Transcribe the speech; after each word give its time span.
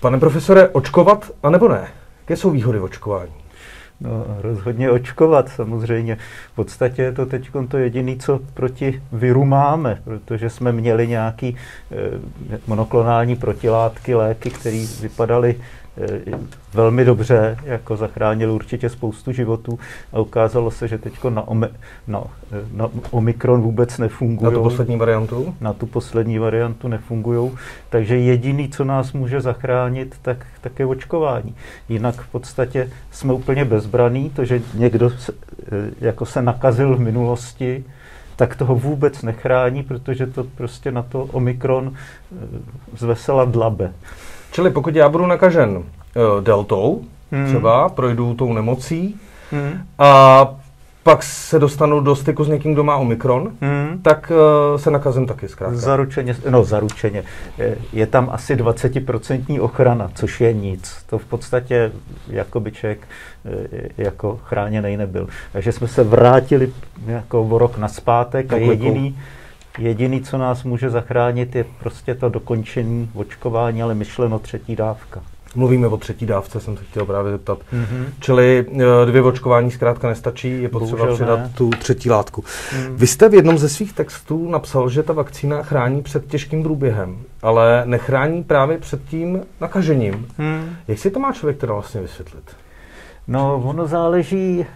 Pane 0.00 0.18
profesore, 0.18 0.68
očkovat 0.68 1.30
a 1.42 1.50
nebo 1.50 1.68
ne? 1.68 1.88
Jaké 2.20 2.36
jsou 2.36 2.50
výhody 2.50 2.80
očkování? 2.80 3.32
No, 4.00 4.24
rozhodně 4.40 4.90
očkovat 4.90 5.48
samozřejmě. 5.48 6.16
V 6.52 6.54
podstatě 6.54 7.02
je 7.02 7.12
to 7.12 7.26
teď 7.26 7.50
to 7.68 7.78
jediné, 7.78 8.16
co 8.16 8.40
proti 8.54 9.02
viru 9.12 9.44
máme, 9.44 10.00
protože 10.04 10.50
jsme 10.50 10.72
měli 10.72 11.08
nějaký 11.08 11.56
eh, 11.92 11.96
monoklonální 12.66 13.36
protilátky, 13.36 14.14
léky, 14.14 14.50
které 14.50 14.86
vypadaly 15.00 15.60
velmi 16.74 17.04
dobře, 17.04 17.56
jako 17.64 17.96
zachránil 17.96 18.52
určitě 18.52 18.88
spoustu 18.88 19.32
životů 19.32 19.78
a 20.12 20.20
ukázalo 20.20 20.70
se, 20.70 20.88
že 20.88 20.98
teď 20.98 21.24
na, 21.28 21.48
ome, 21.48 21.68
na, 22.06 22.24
na 22.72 22.88
Omikron 23.10 23.60
vůbec 23.60 23.98
nefungují. 23.98 24.44
Na 24.44 24.58
tu 24.58 24.62
poslední 24.62 24.96
variantu? 24.96 25.54
Na 25.60 25.72
tu 25.72 25.86
poslední 25.86 26.38
variantu 26.38 26.88
nefungují. 26.88 27.50
Takže 27.88 28.18
jediný, 28.18 28.68
co 28.68 28.84
nás 28.84 29.12
může 29.12 29.40
zachránit, 29.40 30.16
tak, 30.22 30.46
tak 30.60 30.78
je 30.78 30.86
očkování. 30.86 31.54
Jinak 31.88 32.14
v 32.14 32.28
podstatě 32.28 32.90
jsme 33.10 33.32
úplně 33.32 33.64
bezbraný, 33.64 34.30
to, 34.30 34.44
že 34.44 34.62
někdo 34.74 35.10
se, 35.10 35.32
eh, 35.32 35.90
jako 36.00 36.26
se 36.26 36.42
nakazil 36.42 36.96
v 36.96 37.00
minulosti, 37.00 37.84
tak 38.36 38.56
toho 38.56 38.74
vůbec 38.74 39.22
nechrání, 39.22 39.82
protože 39.82 40.26
to 40.26 40.44
prostě 40.44 40.92
na 40.92 41.02
to 41.02 41.24
Omikron 41.24 41.92
eh, 41.92 42.36
zvesela 42.96 43.44
dlabe. 43.44 43.92
Čili 44.52 44.70
pokud 44.70 44.96
já 44.96 45.08
budu 45.08 45.26
nakažen 45.26 45.70
uh, 45.70 45.84
deltou, 46.40 47.04
hmm. 47.32 47.46
třeba 47.46 47.88
projdu 47.88 48.34
tou 48.34 48.52
nemocí 48.52 49.20
hmm. 49.52 49.80
a 49.98 50.54
pak 51.02 51.22
se 51.22 51.58
dostanu 51.58 52.00
do 52.00 52.16
styku 52.16 52.44
s 52.44 52.48
někým, 52.48 52.72
kdo 52.72 52.84
má 52.84 52.96
Omikron, 52.96 53.52
hmm. 53.60 54.00
tak 54.02 54.32
uh, 54.72 54.80
se 54.80 54.90
nakazím 54.90 55.26
taky 55.26 55.48
zkrátka. 55.48 55.76
Zaručeně, 55.76 56.36
no 56.50 56.64
zaručeně. 56.64 57.24
Je, 57.58 57.76
je 57.92 58.06
tam 58.06 58.28
asi 58.32 58.56
20% 58.56 59.62
ochrana, 59.62 60.10
což 60.14 60.40
je 60.40 60.52
nic. 60.52 61.04
To 61.06 61.18
v 61.18 61.24
podstatě 61.24 61.92
jako 62.28 62.60
by 62.60 62.72
člověk 62.72 63.08
eh, 63.44 63.88
jako 63.98 64.40
chráněný 64.44 64.96
nebyl. 64.96 65.28
Takže 65.52 65.72
jsme 65.72 65.88
se 65.88 66.04
vrátili 66.04 66.72
jako 67.06 67.42
o 67.42 67.58
rok 67.58 67.78
naspátek 67.78 68.52
a 68.52 68.56
jediný, 68.56 69.18
Jediný, 69.80 70.20
co 70.20 70.38
nás 70.38 70.64
může 70.64 70.90
zachránit, 70.90 71.54
je 71.54 71.64
prostě 71.80 72.14
to 72.14 72.28
dokončení 72.28 73.10
očkování, 73.14 73.82
ale 73.82 73.94
myšleno 73.94 74.38
třetí 74.38 74.76
dávka. 74.76 75.22
Mluvíme 75.54 75.86
o 75.86 75.96
třetí 75.96 76.26
dávce, 76.26 76.60
jsem 76.60 76.76
se 76.76 76.84
chtěl 76.84 77.06
právě 77.06 77.32
zeptat. 77.32 77.58
Mm-hmm. 77.58 78.04
Čili 78.20 78.66
eh, 78.72 79.06
dvě 79.06 79.22
očkování 79.22 79.70
zkrátka 79.70 80.08
nestačí, 80.08 80.62
je 80.62 80.68
potřeba 80.68 80.96
Bohužel 80.96 81.14
přidat 81.14 81.40
ne. 81.40 81.52
tu 81.54 81.70
třetí 81.70 82.10
látku. 82.10 82.44
Mm. 82.76 82.96
Vy 82.96 83.06
jste 83.06 83.28
v 83.28 83.34
jednom 83.34 83.58
ze 83.58 83.68
svých 83.68 83.92
textů 83.92 84.50
napsal, 84.50 84.90
že 84.90 85.02
ta 85.02 85.12
vakcína 85.12 85.62
chrání 85.62 86.02
před 86.02 86.26
těžkým 86.26 86.62
průběhem, 86.62 87.18
ale 87.42 87.82
nechrání 87.84 88.44
právě 88.44 88.78
před 88.78 89.04
tím 89.04 89.40
nakažením. 89.60 90.26
Mm. 90.38 90.76
Jak 90.88 90.98
si 90.98 91.10
to 91.10 91.20
má 91.20 91.32
člověk 91.32 91.58
teda 91.58 91.72
vlastně 91.72 92.00
vysvětlit? 92.00 92.44
No, 93.28 93.62
ono 93.64 93.86
záleží, 93.86 94.66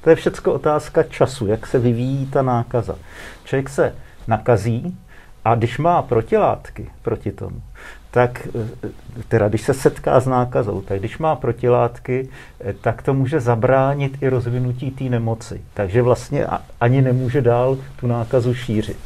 to 0.00 0.10
je 0.10 0.16
všechno 0.16 0.52
otázka 0.52 1.02
času, 1.02 1.46
jak 1.46 1.66
se 1.66 1.78
vyvíjí 1.78 2.26
ta 2.26 2.42
nákaza. 2.42 2.96
Člověk 3.44 3.68
se 3.68 3.94
nakazí 4.28 4.96
a 5.44 5.54
když 5.54 5.78
má 5.78 6.02
protilátky 6.02 6.90
proti 7.02 7.32
tomu, 7.32 7.62
tak 8.10 8.48
eh, 8.84 8.88
teda 9.28 9.48
když 9.48 9.62
se 9.62 9.74
setká 9.74 10.20
s 10.20 10.26
nákazou, 10.26 10.80
tak 10.80 10.98
když 10.98 11.18
má 11.18 11.36
protilátky, 11.36 12.28
eh, 12.60 12.72
tak 12.72 13.02
to 13.02 13.14
může 13.14 13.40
zabránit 13.40 14.22
i 14.22 14.28
rozvinutí 14.28 14.90
té 14.90 15.04
nemoci. 15.04 15.60
Takže 15.74 16.02
vlastně 16.02 16.46
ani 16.80 17.02
nemůže 17.02 17.42
dál 17.42 17.78
tu 18.00 18.06
nákazu 18.06 18.54
šířit. 18.54 18.98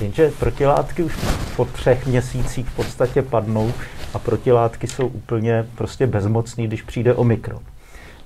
Jenže 0.00 0.30
protilátky 0.38 1.02
už 1.02 1.16
po 1.56 1.64
třech 1.64 2.06
měsících 2.06 2.68
v 2.68 2.76
podstatě 2.76 3.22
padnou 3.22 3.72
a 4.14 4.18
protilátky 4.18 4.86
jsou 4.86 5.06
úplně 5.06 5.66
prostě 5.74 6.06
bezmocný, 6.06 6.66
když 6.66 6.82
přijde 6.82 7.14
Omikron. 7.14 7.60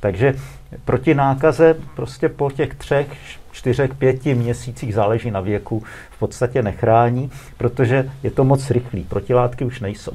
Takže 0.04 0.34
proti 0.84 1.15
nákaze 1.15 1.76
prostě 1.97 2.28
po 2.28 2.50
těch 2.50 2.75
třech, 2.75 3.06
čtyřech, 3.53 3.94
pěti 3.94 4.34
měsících, 4.34 4.94
záleží 4.94 5.31
na 5.31 5.41
věku, 5.41 5.82
v 6.10 6.19
podstatě 6.19 6.62
nechrání, 6.62 7.31
protože 7.59 8.10
je 8.22 8.31
to 8.31 8.44
moc 8.44 8.70
rychlý. 8.70 9.04
Protilátky 9.04 9.65
už 9.65 9.81
nejsou. 9.81 10.12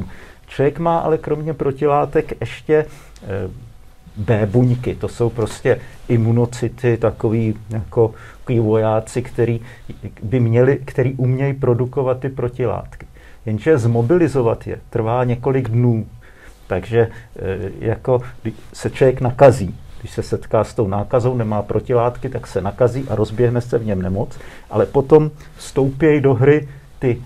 Člověk 0.48 0.80
má 0.80 1.00
ale 1.00 1.18
kromě 1.18 1.54
protilátek 1.54 2.34
ještě 2.42 2.86
eh, 3.24 3.28
B 4.18 4.46
buňky, 4.46 4.96
to 4.96 5.08
jsou 5.08 5.30
prostě 5.30 5.80
imunocity, 6.08 6.98
takový 6.98 7.56
jako 7.70 8.14
takový 8.40 8.60
vojáci, 8.60 9.22
který 9.22 9.62
by 10.24 10.40
měli, 10.40 10.78
který 10.86 11.14
umějí 11.14 11.54
produkovat 11.54 12.20
ty 12.20 12.30
protilátky. 12.30 13.06
Jenže 13.46 13.78
zmobilizovat 13.78 14.68
je 14.68 14.80
trvá 14.90 15.24
několik 15.24 15.70
dnů. 15.70 16.06
Takže 16.70 17.00
eh, 17.00 17.72
jako 17.80 18.22
se 18.74 18.90
člověk 18.90 19.22
nakazí, 19.22 19.76
když 20.00 20.12
se 20.12 20.24
setká 20.24 20.64
s 20.64 20.74
tou 20.74 20.88
nákazou, 20.88 21.38
nemá 21.38 21.62
protilátky, 21.62 22.30
tak 22.30 22.48
se 22.48 22.62
nakazí 22.62 23.06
a 23.10 23.16
rozběhne 23.16 23.62
se 23.62 23.78
v 23.78 23.86
něm 23.86 24.02
nemoc, 24.02 24.40
ale 24.70 24.86
potom 24.86 25.32
vstoupějí 25.58 26.22
do 26.22 26.34
hry 26.34 26.68
ty 27.00 27.22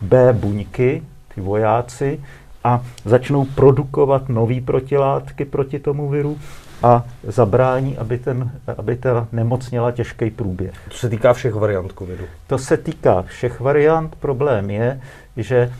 B 0.00 0.32
buňky, 0.32 1.02
ty 1.34 1.40
vojáci, 1.40 2.20
a 2.64 2.84
začnou 3.04 3.44
produkovat 3.44 4.28
nové 4.28 4.60
protilátky 4.60 5.44
proti 5.44 5.78
tomu 5.78 6.08
viru 6.08 6.38
a 6.82 7.04
zabrání, 7.22 7.98
aby, 7.98 8.18
ten, 8.18 8.50
aby 8.78 8.96
ta 8.96 9.28
nemoc 9.32 9.70
měla 9.70 9.92
těžký 9.92 10.30
průběh. 10.30 10.74
To 10.88 10.96
se 10.96 11.08
týká 11.08 11.32
všech 11.32 11.54
variant 11.54 11.92
covidu? 11.98 12.24
To 12.46 12.58
se 12.58 12.76
týká 12.76 13.22
všech 13.22 13.60
variant. 13.60 14.16
Problém 14.16 14.70
je, 14.70 15.00
že 15.36 15.72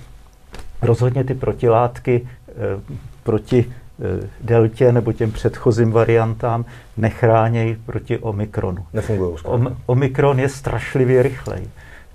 rozhodně 0.83 1.25
ty 1.25 1.35
protilátky 1.35 2.29
e, 2.46 2.46
proti 3.23 3.73
Eh, 4.01 4.29
deltě 4.41 4.93
nebo 4.93 5.13
těm 5.13 5.33
předchozím 5.33 5.93
variantám 5.93 6.65
nechránějí 6.97 7.77
proti 7.87 8.19
Omikronu. 8.19 8.87
Nefungují. 8.93 9.37
Om, 9.45 9.77
Omikron 9.87 10.41
je 10.41 10.49
strašlivě 10.49 11.23
rychlej. 11.23 11.69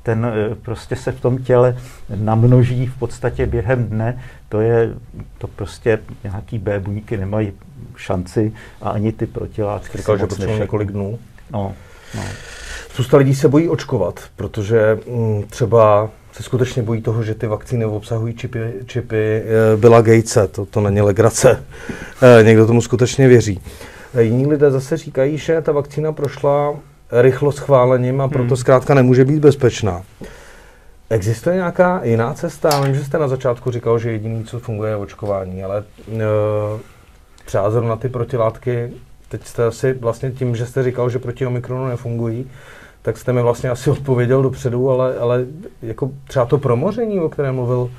Ten 0.04 0.26
eh, 0.26 0.56
prostě 0.56 0.96
se 0.96 1.12
v 1.12 1.22
tom 1.22 1.38
těle 1.38 1.78
namnoží 2.16 2.88
v 2.88 3.00
podstatě 3.00 3.46
během 3.46 3.84
dne. 3.84 4.22
To 4.50 4.62
je, 4.62 4.94
to 5.38 5.48
prostě 5.48 6.00
nějaký 6.24 6.58
B 6.58 6.80
buňky 6.80 7.18
nemají 7.18 7.54
šanci 7.96 8.54
a 8.82 8.90
ani 8.90 9.12
ty 9.12 9.26
protilátky. 9.26 9.98
Říkal, 9.98 10.18
že 10.18 10.28
potřebuje 10.28 10.60
několik 10.60 10.92
dnů. 10.92 11.20
No, 11.52 11.74
no. 12.16 12.24
Spousta 12.94 13.18
lidí 13.18 13.36
se 13.36 13.50
bojí 13.50 13.70
očkovat, 13.70 14.20
protože 14.36 15.00
mm, 15.10 15.44
třeba 15.44 16.10
se 16.32 16.44
skutečně 16.44 16.84
bojí 16.84 17.02
toho, 17.02 17.24
že 17.24 17.36
ty 17.36 17.48
vakcíny 17.48 17.86
obsahují 17.86 18.34
čipy, 18.34 18.74
čipy 18.86 19.16
eh, 19.16 19.78
Billa 19.78 20.02
Gatese. 20.02 20.48
To, 20.48 20.66
to 20.66 20.82
není 20.82 21.02
legrace. 21.02 21.64
Eh, 22.22 22.44
někdo 22.44 22.68
tomu 22.68 22.82
skutečně 22.82 23.28
věří. 23.28 23.62
Eh, 24.14 24.24
jiní 24.24 24.48
lidé 24.48 24.72
zase 24.72 24.98
říkají, 24.98 25.38
že 25.38 25.62
ta 25.62 25.72
vakcína 25.72 26.12
prošla 26.12 26.76
rychlo 27.12 27.52
schválením 27.52 28.22
a 28.22 28.28
proto 28.28 28.48
hmm. 28.48 28.58
zkrátka 28.58 28.94
nemůže 28.94 29.26
být 29.26 29.40
bezpečná. 29.40 30.02
Existuje 31.10 31.56
nějaká 31.56 32.02
jiná 32.04 32.34
cesta? 32.34 32.82
Vím, 32.82 32.96
že 32.96 33.06
jste 33.06 33.18
na 33.20 33.28
začátku 33.28 33.72
říkal, 33.72 34.00
že 34.00 34.12
jediný, 34.12 34.44
co 34.44 34.60
funguje, 34.60 34.92
je 34.92 34.96
očkování, 34.96 35.64
ale 35.64 35.84
e, 36.08 36.22
třeba 37.46 37.70
na 37.70 37.96
ty 37.96 38.10
protilátky, 38.10 38.94
teď 39.30 39.48
jste 39.48 39.66
asi 39.66 39.94
vlastně 39.94 40.32
tím, 40.32 40.56
že 40.56 40.66
jste 40.66 40.84
říkal, 40.84 41.10
že 41.10 41.20
proti 41.20 41.46
Omikronu 41.46 41.88
nefungují, 41.88 42.50
tak 43.02 43.18
jste 43.18 43.34
mi 43.34 43.42
vlastně 43.42 43.70
asi 43.70 43.90
odpověděl 43.90 44.44
dopředu, 44.44 44.90
ale, 44.90 45.18
ale 45.18 45.46
jako 45.82 46.12
třeba 46.28 46.46
to 46.46 46.58
promoření, 46.58 47.20
o 47.20 47.30
kterém 47.30 47.56
mluvil 47.56 47.92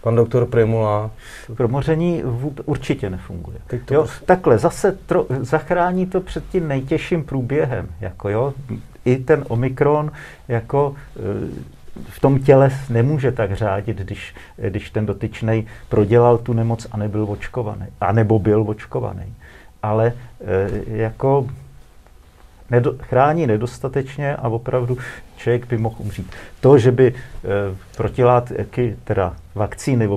pan 0.00 0.16
doktor 0.16 0.46
Primula. 0.46 1.10
Promoření 1.56 2.22
určitě 2.64 3.10
nefunguje. 3.10 3.58
To 3.84 3.94
jo, 3.94 4.00
prostě... 4.02 4.24
Takhle, 4.24 4.58
zase 4.58 4.98
tro, 5.06 5.26
zachrání 5.40 6.06
to 6.06 6.20
před 6.20 6.44
tím 6.48 6.68
nejtěžším 6.68 7.24
průběhem. 7.24 7.88
Jako 8.00 8.28
jo, 8.28 8.54
I 9.04 9.16
ten 9.16 9.44
Omikron 9.48 10.12
jako 10.48 10.94
e, 11.16 11.20
v 12.08 12.20
tom 12.20 12.38
těle 12.38 12.70
nemůže 12.90 13.32
tak 13.32 13.56
řádit, 13.56 13.96
když, 13.96 14.34
když 14.56 14.90
ten 14.90 15.06
dotyčný 15.06 15.66
prodělal 15.88 16.38
tu 16.38 16.52
nemoc 16.52 16.86
a 16.92 16.96
nebyl 16.96 17.26
očkovaný, 17.28 17.86
a 18.00 18.12
nebo 18.12 18.38
byl 18.38 18.64
očkovaný. 18.68 19.34
Ale 19.82 20.12
e, 20.40 20.70
jako 20.86 21.46
nedo, 22.70 22.94
chrání 23.00 23.46
nedostatečně 23.46 24.36
a 24.36 24.48
opravdu 24.48 24.98
člověk 25.36 25.66
by 25.66 25.78
mohl 25.78 25.96
umřít. 25.98 26.30
To, 26.60 26.78
že 26.78 26.92
by 26.92 27.06
e, 27.06 27.14
protilátky, 27.96 28.96
teda 29.04 29.36
vakcíny 29.54 30.08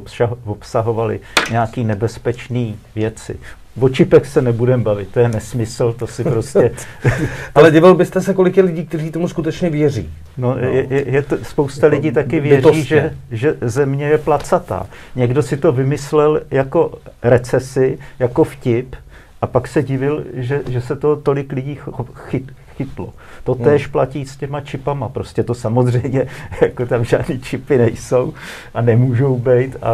obsahovaly 0.45 1.19
nějaké 1.51 1.83
nebezpečné 1.83 2.74
věci, 2.95 3.39
O 3.80 3.89
čipech 3.89 4.27
se 4.27 4.42
nebudeme 4.42 4.83
bavit, 4.83 5.09
to 5.12 5.19
je 5.19 5.30
nesmysl, 5.30 5.94
to 5.94 6.07
si 6.07 6.24
prostě... 6.24 6.71
Ale 7.56 7.71
divil 7.71 7.95
byste 7.95 8.21
se, 8.21 8.33
kolik 8.33 8.57
je 8.57 8.63
lidí, 8.63 8.86
kteří 8.86 9.12
tomu 9.12 9.27
skutečně 9.27 9.69
věří? 9.69 10.09
No, 10.38 10.56
no. 10.62 10.68
Je, 10.68 10.88
je, 10.89 11.09
je 11.09 11.21
to, 11.21 11.38
spousta 11.44 11.88
lidí 11.88 12.07
jako 12.07 12.15
taky 12.15 12.39
věří, 12.39 12.83
že, 12.83 13.13
že 13.31 13.56
země 13.62 14.06
je 14.07 14.18
placatá. 14.18 14.88
Někdo 15.15 15.44
si 15.44 15.57
to 15.57 15.71
vymyslel 15.71 16.42
jako 16.51 17.00
recesi, 17.24 18.00
jako 18.19 18.44
vtip, 18.44 18.95
a 19.42 19.48
pak 19.48 19.68
se 19.68 19.84
divil, 19.84 20.26
že, 20.34 20.62
že 20.70 20.82
se 20.82 20.96
to 20.96 21.16
tolik 21.16 21.52
lidí 21.52 21.80
chyt, 22.14 22.52
chytlo. 22.78 23.14
To 23.44 23.54
hmm. 23.54 23.64
též 23.64 23.88
platí 23.88 24.26
s 24.26 24.38
těma 24.38 24.62
čipama. 24.62 25.10
Prostě 25.10 25.44
to 25.44 25.54
samozřejmě, 25.54 26.28
jako 26.62 26.86
tam 26.86 27.04
žádný 27.04 27.40
čipy 27.40 27.78
nejsou 27.78 28.34
a 28.74 28.82
nemůžou 28.82 29.38
být 29.38 29.76
a 29.82 29.94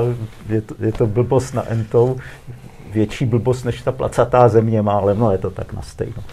je 0.50 0.62
to, 0.62 0.76
je 0.80 0.92
to 0.92 1.08
blbost 1.08 1.54
na 1.54 1.72
entou. 1.72 2.18
Větší 2.92 3.26
blbost, 3.26 3.64
než 3.64 3.82
ta 3.82 3.92
placatá 3.92 4.50
země 4.50 4.82
má, 4.82 4.94
ale 4.94 5.16
no 5.16 5.32
je 5.32 5.38
to 5.38 5.50
tak 5.50 5.74
na 5.74 5.82
stejno. 5.82 6.24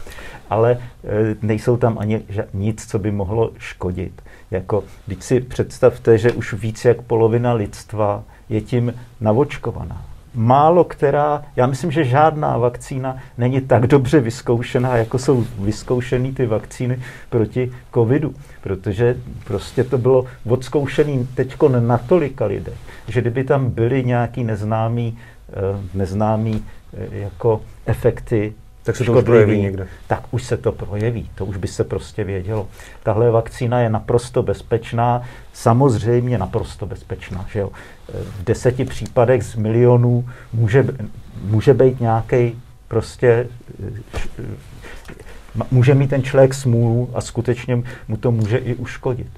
Ale 0.50 0.72
e, 0.72 0.78
nejsou 1.42 1.76
tam 1.76 1.98
ani 1.98 2.22
nic, 2.54 2.86
co 2.86 2.98
by 2.98 3.10
mohlo 3.10 3.50
škodit. 3.58 4.22
Jako, 4.50 4.84
když 5.06 5.24
si 5.24 5.40
představte, 5.40 6.18
že 6.18 6.32
už 6.32 6.54
víc 6.54 6.84
jak 6.84 7.02
polovina 7.02 7.52
lidstva 7.52 8.22
je 8.48 8.60
tím 8.60 8.94
navočkovaná 9.20 10.13
málo 10.34 10.84
která, 10.84 11.42
já 11.56 11.66
myslím, 11.66 11.90
že 11.90 12.04
žádná 12.04 12.58
vakcína 12.58 13.16
není 13.38 13.60
tak 13.60 13.86
dobře 13.86 14.20
vyzkoušená, 14.20 14.96
jako 14.96 15.18
jsou 15.18 15.44
vyzkoušený 15.58 16.34
ty 16.34 16.46
vakcíny 16.46 16.98
proti 17.30 17.72
covidu. 17.94 18.34
Protože 18.60 19.16
prostě 19.44 19.84
to 19.84 19.98
bylo 19.98 20.24
odzkoušený 20.48 21.28
teď 21.34 21.56
na 21.78 21.98
tolika 21.98 22.46
lidech, 22.46 22.78
že 23.08 23.20
kdyby 23.20 23.44
tam 23.44 23.70
byly 23.70 24.04
nějaký 24.04 24.44
neznámý, 24.44 25.18
eh, 25.48 25.54
neznámý 25.94 26.64
eh, 26.96 27.18
jako 27.18 27.60
efekty 27.86 28.52
tak 28.84 28.96
se 28.96 29.04
to 29.04 29.12
už 29.12 29.24
projeví 29.24 29.60
někde. 29.60 29.86
Tak 30.06 30.24
už 30.30 30.42
se 30.42 30.56
to 30.56 30.72
projeví, 30.72 31.30
to 31.34 31.46
už 31.46 31.56
by 31.56 31.68
se 31.68 31.84
prostě 31.84 32.24
vědělo. 32.24 32.68
Tahle 33.02 33.30
vakcína 33.30 33.80
je 33.80 33.90
naprosto 33.90 34.42
bezpečná, 34.42 35.22
samozřejmě 35.52 36.38
naprosto 36.38 36.86
bezpečná. 36.86 37.46
Že 37.52 37.58
jo? 37.58 37.70
V 38.08 38.44
deseti 38.44 38.84
případech 38.84 39.42
z 39.42 39.54
milionů 39.54 40.28
může, 40.52 40.86
může 41.42 41.74
být 41.74 42.00
nějaký 42.00 42.62
prostě 42.88 43.46
může 45.70 45.94
mít 45.94 46.10
ten 46.10 46.22
člověk 46.22 46.54
smůlu 46.54 47.10
a 47.14 47.20
skutečně 47.20 47.82
mu 48.08 48.16
to 48.16 48.30
může 48.30 48.56
i 48.56 48.74
uškodit. 48.74 49.30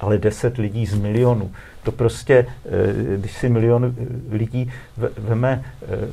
Ale 0.00 0.18
deset 0.18 0.56
lidí 0.56 0.86
z 0.86 0.94
milionu, 0.94 1.50
to 1.82 1.92
prostě, 1.92 2.46
eh, 2.66 3.16
když 3.16 3.32
si 3.32 3.48
milion 3.48 3.94
lidí 4.30 4.72
veme 5.18 5.64
eh, 5.82 6.08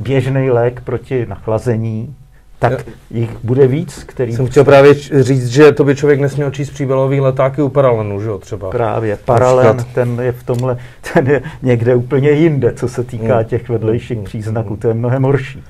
běžný 0.00 0.50
lék 0.50 0.80
proti 0.80 1.26
nachlazení, 1.26 2.14
tak 2.58 2.72
Já. 2.72 2.78
jich 3.10 3.30
bude 3.42 3.66
víc, 3.66 4.04
který... 4.04 4.32
Jsem 4.32 4.46
chtěl 4.46 4.64
právě 4.64 4.94
říct, 5.20 5.48
že 5.48 5.72
to 5.72 5.84
by 5.84 5.96
člověk 5.96 6.20
nesměl 6.20 6.50
číst 6.50 6.70
příbalový 6.70 7.20
letáky 7.20 7.62
u 7.62 7.68
paralenu, 7.68 8.20
že 8.20 8.28
jo, 8.28 8.38
třeba. 8.38 8.70
Právě, 8.70 9.18
paralen, 9.24 9.76
ten 9.94 10.20
je 10.20 10.32
v 10.32 10.42
tomhle, 10.42 10.78
ten 11.14 11.26
je 11.26 11.42
někde 11.62 11.94
úplně 11.94 12.30
jinde, 12.30 12.72
co 12.72 12.88
se 12.88 13.04
týká 13.04 13.36
hmm. 13.36 13.44
těch 13.44 13.68
vedlejších 13.68 14.16
hmm. 14.16 14.24
příznaků, 14.24 14.76
to 14.76 14.88
je 14.88 14.94
mnohem 14.94 15.22
horší. 15.22 15.64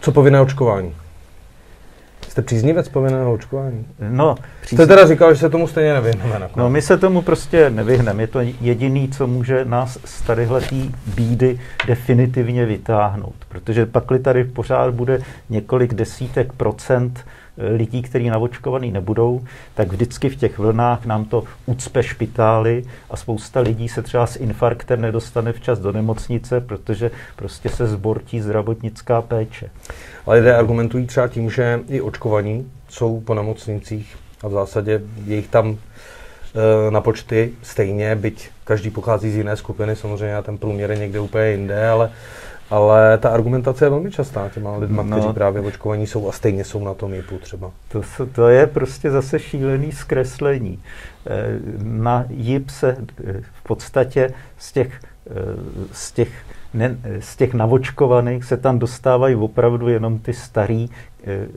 Co 0.00 0.12
povinné 0.12 0.40
očkování? 0.40 0.92
Jste 2.30 2.42
příznivec 2.42 2.88
povinného 2.88 3.32
očkování? 3.32 3.86
No, 4.08 4.34
přízniv... 4.60 4.78
Jste 4.78 4.86
teda 4.86 5.06
říkal, 5.08 5.34
že 5.34 5.40
se 5.40 5.50
tomu 5.50 5.66
stejně 5.66 5.94
nevyhneme. 5.94 6.48
No, 6.56 6.70
my 6.70 6.82
se 6.82 6.98
tomu 6.98 7.22
prostě 7.22 7.70
nevyhneme. 7.70 8.22
Je 8.22 8.26
to 8.26 8.40
jediný, 8.60 9.08
co 9.08 9.26
může 9.26 9.64
nás 9.64 9.98
z 10.04 10.22
tadyhletý 10.22 10.90
bídy 11.14 11.60
definitivně 11.86 12.66
vytáhnout. 12.66 13.34
Protože 13.48 13.86
pakli 13.86 14.18
tady 14.18 14.44
pořád 14.44 14.94
bude 14.94 15.20
několik 15.48 15.94
desítek 15.94 16.52
procent 16.52 17.24
lidí, 17.76 18.02
kteří 18.02 18.30
navočkovaný 18.30 18.90
nebudou, 18.90 19.40
tak 19.74 19.88
vždycky 19.88 20.28
v 20.28 20.36
těch 20.36 20.58
vlnách 20.58 21.06
nám 21.06 21.24
to 21.24 21.44
ucpe 21.66 22.02
špitály 22.02 22.84
a 23.10 23.16
spousta 23.16 23.60
lidí 23.60 23.88
se 23.88 24.02
třeba 24.02 24.26
s 24.26 24.36
infarktem 24.36 25.00
nedostane 25.00 25.52
včas 25.52 25.78
do 25.78 25.92
nemocnice, 25.92 26.60
protože 26.60 27.10
prostě 27.36 27.68
se 27.68 27.86
zbortí 27.86 28.40
zdravotnická 28.40 29.22
péče. 29.22 29.70
Ale 30.26 30.38
lidé 30.38 30.56
argumentují 30.56 31.06
třeba 31.06 31.28
tím, 31.28 31.50
že 31.50 31.80
i 31.88 32.00
očkovaní 32.00 32.70
jsou 32.88 33.20
po 33.20 33.34
nemocnicích 33.34 34.16
a 34.42 34.48
v 34.48 34.52
zásadě 34.52 35.02
je 35.26 35.36
jich 35.36 35.48
tam 35.48 35.78
e, 36.88 36.90
na 36.90 37.00
počty 37.00 37.52
stejně, 37.62 38.14
byť 38.14 38.50
každý 38.64 38.90
pochází 38.90 39.30
z 39.30 39.36
jiné 39.36 39.56
skupiny, 39.56 39.96
samozřejmě 39.96 40.36
a 40.36 40.42
ten 40.42 40.58
průměr 40.58 40.90
je 40.90 40.98
někde 40.98 41.20
úplně 41.20 41.50
jinde, 41.50 41.88
ale 41.88 42.10
ale 42.70 43.18
ta 43.18 43.28
argumentace 43.28 43.84
je 43.84 43.90
velmi 43.90 44.10
častá 44.10 44.48
těma 44.48 44.76
lidma, 44.76 45.02
no, 45.02 45.16
kteří 45.16 45.34
právě 45.34 45.62
očkovaní 45.62 46.06
jsou 46.06 46.28
a 46.28 46.32
stejně 46.32 46.64
jsou 46.64 46.84
na 46.84 46.94
tom 46.94 47.14
JIPu 47.14 47.38
třeba. 47.38 47.70
To, 47.88 48.02
to 48.32 48.48
je 48.48 48.66
prostě 48.66 49.10
zase 49.10 49.38
šílený 49.38 49.92
zkreslení. 49.92 50.82
Eh, 51.26 51.60
na 51.82 52.24
JIP 52.28 52.70
se 52.70 52.96
eh, 53.24 53.40
v 53.52 53.62
podstatě 53.62 54.34
z 54.58 54.72
těch, 54.72 55.00
eh, 55.30 55.32
z 55.92 56.12
těch, 56.12 56.28
ne, 56.74 56.96
z 57.20 57.36
těch 57.36 57.54
navočkovaných 57.54 58.44
se 58.44 58.56
tam 58.56 58.78
dostávají 58.78 59.34
opravdu 59.34 59.88
jenom 59.88 60.18
ty 60.18 60.32
starý 60.32 60.88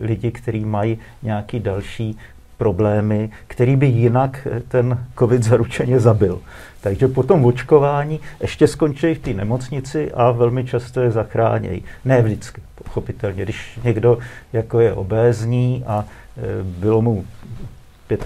lidi, 0.01 0.31
kteří 0.31 0.65
mají 0.65 0.99
nějaký 1.23 1.59
další 1.59 2.17
problémy, 2.63 3.29
který 3.47 3.75
by 3.75 3.87
jinak 3.87 4.47
ten 4.67 5.05
covid 5.19 5.43
zaručeně 5.43 5.99
zabil. 5.99 6.39
Takže 6.81 7.07
po 7.07 7.23
tom 7.23 7.45
očkování 7.45 8.19
ještě 8.41 8.67
skončí 8.67 9.13
v 9.13 9.19
té 9.19 9.33
nemocnici 9.33 10.11
a 10.11 10.31
velmi 10.31 10.65
často 10.65 11.01
je 11.01 11.11
zachránějí. 11.11 11.83
Ne 12.05 12.21
vždycky, 12.21 12.61
pochopitelně. 12.75 13.43
Když 13.43 13.79
někdo 13.83 14.17
jako 14.53 14.79
je 14.79 14.93
obézní 14.93 15.83
a 15.87 16.05
e, 16.37 16.63
bylo 16.63 17.01
mu 17.01 17.25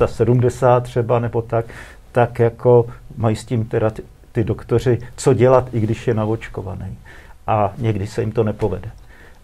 75 0.05 0.83
třeba 0.83 1.19
nebo 1.19 1.41
tak, 1.41 1.65
tak 2.11 2.39
jako 2.39 2.85
mají 3.17 3.35
s 3.35 3.45
tím 3.45 3.65
teda 3.65 3.89
ty, 3.89 4.03
ty 4.31 4.43
doktoři 4.43 4.99
co 5.15 5.33
dělat, 5.33 5.69
i 5.73 5.79
když 5.79 6.07
je 6.07 6.13
navočkovaný. 6.13 6.97
A 7.47 7.73
někdy 7.77 8.07
se 8.07 8.21
jim 8.21 8.31
to 8.31 8.43
nepovede. 8.43 8.89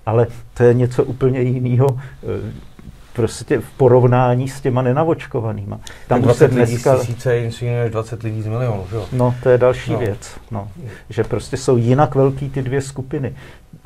Ale 0.05 0.27
to 0.53 0.63
je 0.63 0.73
něco 0.73 1.03
úplně 1.03 1.41
jiného 1.41 1.87
e, 1.89 2.72
prostě 3.13 3.59
v 3.59 3.71
porovnání 3.77 4.49
s 4.49 4.61
těma 4.61 4.81
nenavočkovanýma. 4.81 5.79
Tam 6.07 6.21
20 6.21 6.37
se 6.37 6.47
dneska... 6.47 6.97
tisíce 6.97 7.35
je 7.35 7.43
než 7.43 7.91
20 7.91 8.23
lidí 8.23 8.41
z 8.41 8.47
milionů, 8.47 8.85
že 8.89 8.95
jo? 8.95 9.05
No, 9.11 9.35
to 9.43 9.49
je 9.49 9.57
další 9.57 9.91
no. 9.91 9.99
věc. 9.99 10.37
No. 10.51 10.67
Že 11.09 11.23
prostě 11.23 11.57
jsou 11.57 11.77
jinak 11.77 12.15
velký 12.15 12.49
ty 12.49 12.61
dvě 12.61 12.81
skupiny. 12.81 13.35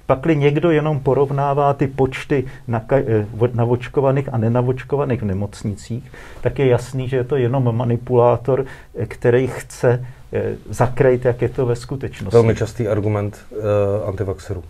Pakli 0.05 0.35
někdo 0.35 0.71
jenom 0.71 0.99
porovnává 0.99 1.73
ty 1.73 1.87
počty 1.87 2.45
eh, 2.91 3.25
navočkovaných 3.53 4.33
a 4.33 4.37
nenavočkovaných 4.37 5.21
v 5.21 5.25
nemocnicích, 5.25 6.11
tak 6.41 6.59
je 6.59 6.67
jasný, 6.67 7.09
že 7.09 7.15
je 7.15 7.23
to 7.23 7.35
jenom 7.35 7.77
manipulátor, 7.77 8.65
eh, 8.95 9.05
který 9.05 9.47
chce 9.47 10.05
eh, 10.33 10.55
zakrýt, 10.69 11.25
jak 11.25 11.41
je 11.41 11.49
to 11.49 11.65
ve 11.65 11.75
skutečnosti. 11.75 12.35
Velmi 12.35 12.55
častý 12.55 12.87
argument 12.87 13.37
uh, 13.51 14.07
antivaxerů. 14.07 14.63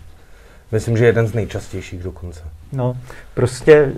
Myslím, 0.72 0.98
že 0.98 1.06
jeden 1.06 1.28
z 1.28 1.34
nejčastějších 1.34 2.04
dokonce. 2.04 2.42
No, 2.72 2.98
prostě 3.34 3.92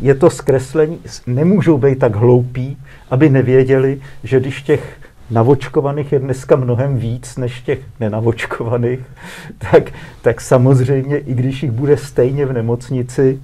je 0.00 0.14
to 0.14 0.30
zkreslení, 0.30 0.98
nemůžou 1.26 1.78
být 1.78 1.98
tak 1.98 2.16
hloupí, 2.16 2.76
aby 3.10 3.28
nevěděli, 3.28 4.00
že 4.24 4.40
když 4.40 4.62
těch 4.62 4.98
navočkovaných 5.30 6.12
je 6.12 6.18
dneska 6.18 6.56
mnohem 6.56 6.96
víc 6.96 7.36
než 7.36 7.60
těch 7.60 7.78
nenavočkovaných, 8.00 9.00
tak, 9.70 9.92
tak 10.22 10.40
samozřejmě, 10.40 11.18
i 11.18 11.34
když 11.34 11.62
jich 11.62 11.72
bude 11.72 11.96
stejně 11.96 12.46
v 12.46 12.52
nemocnici, 12.52 13.40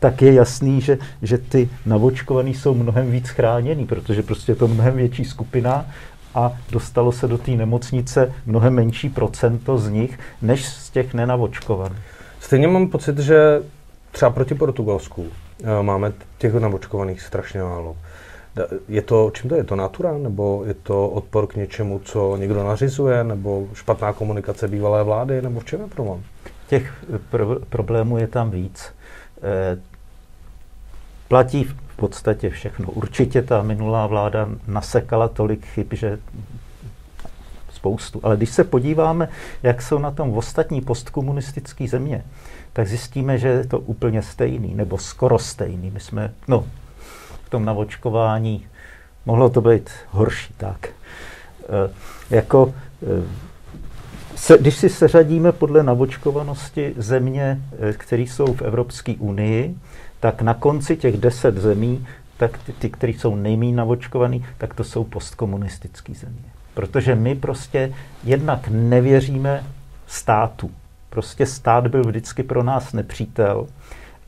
tak 0.00 0.22
je 0.22 0.32
jasný, 0.32 0.80
že, 0.80 0.98
že 1.22 1.38
ty 1.38 1.68
navočkovaný 1.86 2.54
jsou 2.54 2.74
mnohem 2.74 3.10
víc 3.10 3.28
chráněný, 3.28 3.86
protože 3.86 4.22
prostě 4.22 4.52
je 4.52 4.56
to 4.56 4.68
mnohem 4.68 4.96
větší 4.96 5.24
skupina 5.24 5.86
a 6.38 6.52
dostalo 6.70 7.12
se 7.12 7.28
do 7.28 7.38
té 7.38 7.50
nemocnice 7.50 8.32
mnohem 8.46 8.74
menší 8.74 9.08
procento 9.08 9.78
z 9.78 9.90
nich, 9.90 10.18
než 10.42 10.68
z 10.68 10.90
těch 10.90 11.14
nenavočkovaných. 11.14 11.98
Stejně 12.40 12.68
mám 12.68 12.88
pocit, 12.88 13.18
že 13.18 13.62
třeba 14.10 14.30
proti 14.30 14.54
Portugalsku 14.54 15.26
eh, 15.64 15.82
máme 15.82 16.12
těch 16.38 16.54
navočkovaných 16.54 17.22
strašně 17.22 17.62
málo. 17.62 17.96
Je 18.88 19.02
to, 19.02 19.30
čím 19.34 19.48
to 19.48 19.54
je? 19.54 19.60
Je 19.60 19.64
to 19.64 19.76
natura? 19.76 20.18
Nebo 20.18 20.64
je 20.66 20.74
to 20.74 21.08
odpor 21.08 21.46
k 21.46 21.56
něčemu, 21.56 22.00
co 22.04 22.36
někdo 22.36 22.64
nařizuje? 22.64 23.24
Nebo 23.24 23.68
špatná 23.74 24.12
komunikace 24.12 24.68
bývalé 24.68 25.04
vlády? 25.04 25.42
Nebo 25.42 25.60
v 25.60 25.64
čem 25.64 25.80
je 25.80 25.86
problém? 25.86 26.22
Těch 26.68 26.92
pro- 27.30 27.60
problémů 27.68 28.18
je 28.18 28.26
tam 28.26 28.50
víc. 28.50 28.92
E, 29.42 29.78
platí 31.28 31.68
podstatě 31.98 32.50
všechno. 32.50 32.90
Určitě 32.90 33.42
ta 33.42 33.62
minulá 33.62 34.06
vláda 34.06 34.48
nasekala 34.66 35.28
tolik 35.28 35.66
chyb, 35.66 35.86
že 35.92 36.18
spoustu. 37.72 38.20
Ale 38.22 38.36
když 38.36 38.50
se 38.50 38.64
podíváme, 38.64 39.28
jak 39.62 39.82
jsou 39.82 39.98
na 39.98 40.10
tom 40.10 40.32
v 40.32 40.38
ostatní 40.38 40.80
postkomunistické 40.80 41.88
země, 41.88 42.24
tak 42.72 42.88
zjistíme, 42.88 43.38
že 43.38 43.48
je 43.48 43.66
to 43.66 43.78
úplně 43.78 44.22
stejný, 44.22 44.74
nebo 44.74 44.98
skoro 44.98 45.38
stejný. 45.38 45.90
My 45.90 46.00
jsme, 46.00 46.30
no, 46.48 46.64
v 47.44 47.50
tom 47.50 47.64
navočkování 47.64 48.66
mohlo 49.26 49.50
to 49.50 49.60
být 49.60 49.90
horší, 50.10 50.54
tak. 50.56 50.88
E, 50.88 50.94
jako, 52.30 52.74
e, 53.02 53.22
se, 54.36 54.58
když 54.58 54.74
si 54.76 54.88
seřadíme 54.88 55.52
podle 55.52 55.82
navočkovanosti 55.82 56.94
země, 56.96 57.60
e, 57.80 57.92
které 57.92 58.22
jsou 58.22 58.54
v 58.54 58.62
Evropské 58.62 59.14
unii, 59.18 59.74
tak 60.20 60.42
na 60.42 60.54
konci 60.54 60.96
těch 60.96 61.16
deset 61.16 61.56
zemí, 61.56 62.06
tak 62.36 62.58
ty, 62.58 62.72
ty 62.72 62.90
které 62.90 63.12
jsou 63.12 63.36
nejméně 63.36 63.76
navočkovaný, 63.76 64.44
tak 64.58 64.74
to 64.74 64.84
jsou 64.84 65.04
postkomunistické 65.04 66.14
země. 66.14 66.48
Protože 66.74 67.14
my 67.14 67.34
prostě 67.34 67.92
jednak 68.24 68.68
nevěříme 68.68 69.64
státu. 70.06 70.70
Prostě 71.10 71.46
stát 71.46 71.86
byl 71.86 72.02
vždycky 72.04 72.42
pro 72.42 72.62
nás 72.62 72.92
nepřítel 72.92 73.66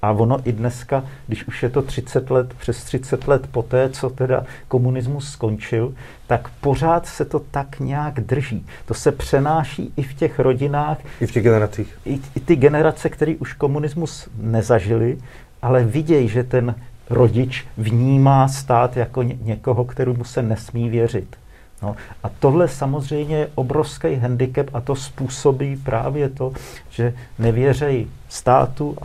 A 0.03 0.11
ono 0.13 0.39
i 0.45 0.53
dneska, 0.53 1.05
když 1.27 1.45
už 1.45 1.63
je 1.63 1.71
to 1.71 1.83
30 1.83 2.31
let, 2.31 2.55
přes 2.55 2.85
30 2.85 3.29
let 3.29 3.47
poté, 3.47 3.89
co 3.91 4.11
teda 4.11 4.45
komunismus 4.69 5.33
skončil, 5.33 5.95
tak 6.27 6.49
pořád 6.61 7.07
se 7.07 7.25
to 7.25 7.39
tak 7.39 7.81
nějak 7.81 8.21
drží. 8.21 8.67
To 8.87 8.95
se 8.95 9.13
přenáší 9.13 9.93
i 9.97 10.03
v 10.03 10.15
těch 10.15 10.39
rodinách. 10.39 10.99
I 11.21 11.27
v 11.27 11.33
těch 11.33 11.43
generacích. 11.43 11.99
I, 12.05 12.21
i 12.37 12.41
ty 12.41 12.57
generace, 12.57 13.09
které 13.09 13.35
už 13.37 13.53
komunismus 13.53 14.29
nezažili, 14.39 15.19
ale 15.63 15.85
vidějí, 15.85 16.29
že 16.29 16.45
ten 16.45 16.75
rodič 17.11 17.65
vnímá 17.77 18.49
stát 18.49 18.97
jako 18.97 19.23
ně, 19.23 19.37
někoho, 19.43 19.85
kterému 19.85 20.25
se 20.25 20.43
nesmí 20.43 20.89
věřit. 20.89 21.37
No, 21.83 21.97
a 22.23 22.29
tohle 22.41 22.69
samozřejmě 22.69 23.37
je 23.37 23.51
obrovský 23.55 24.15
handicap 24.15 24.67
a 24.73 24.81
to 24.81 24.97
způsobí 24.97 25.77
právě 25.77 26.29
to, 26.29 26.53
že 26.91 27.15
nevěřejí 27.39 28.11
státu, 28.29 28.97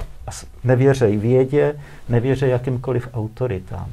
nevěřejí 0.63 1.17
vědě, 1.17 1.75
nevěřejí 2.09 2.51
jakýmkoliv 2.51 3.09
autoritám. 3.13 3.89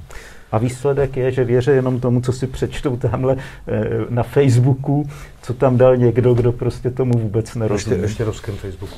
A 0.52 0.58
výsledek 0.58 1.16
je, 1.16 1.32
že 1.32 1.44
věří 1.44 1.70
jenom 1.70 2.00
tomu, 2.00 2.20
co 2.20 2.32
si 2.32 2.46
přečtou 2.46 2.96
tamhle 2.96 3.36
eh, 3.36 3.84
na 4.08 4.22
Facebooku, 4.22 5.08
co 5.42 5.54
tam 5.54 5.76
dal 5.76 5.96
někdo, 5.96 6.34
kdo 6.34 6.52
prostě 6.52 6.90
tomu 6.90 7.18
vůbec 7.18 7.54
nerozumí. 7.54 7.96
Ještě, 7.96 8.04
ještě 8.04 8.24
ruském 8.24 8.56
Facebooku. 8.56 8.96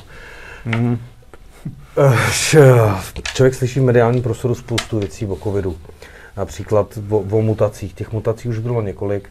Mm. 0.65 0.97
Člověk 3.33 3.55
slyší 3.55 3.79
v 3.79 3.83
mediálním 3.83 4.23
prostoru 4.23 4.55
spoustu 4.55 4.99
věcí 4.99 5.25
o 5.25 5.35
covidu. 5.35 5.77
Například 6.37 6.99
o, 7.09 7.17
o 7.17 7.41
mutacích. 7.41 7.93
Těch 7.93 8.11
mutací 8.11 8.49
už 8.49 8.59
bylo 8.59 8.81
několik. 8.81 9.29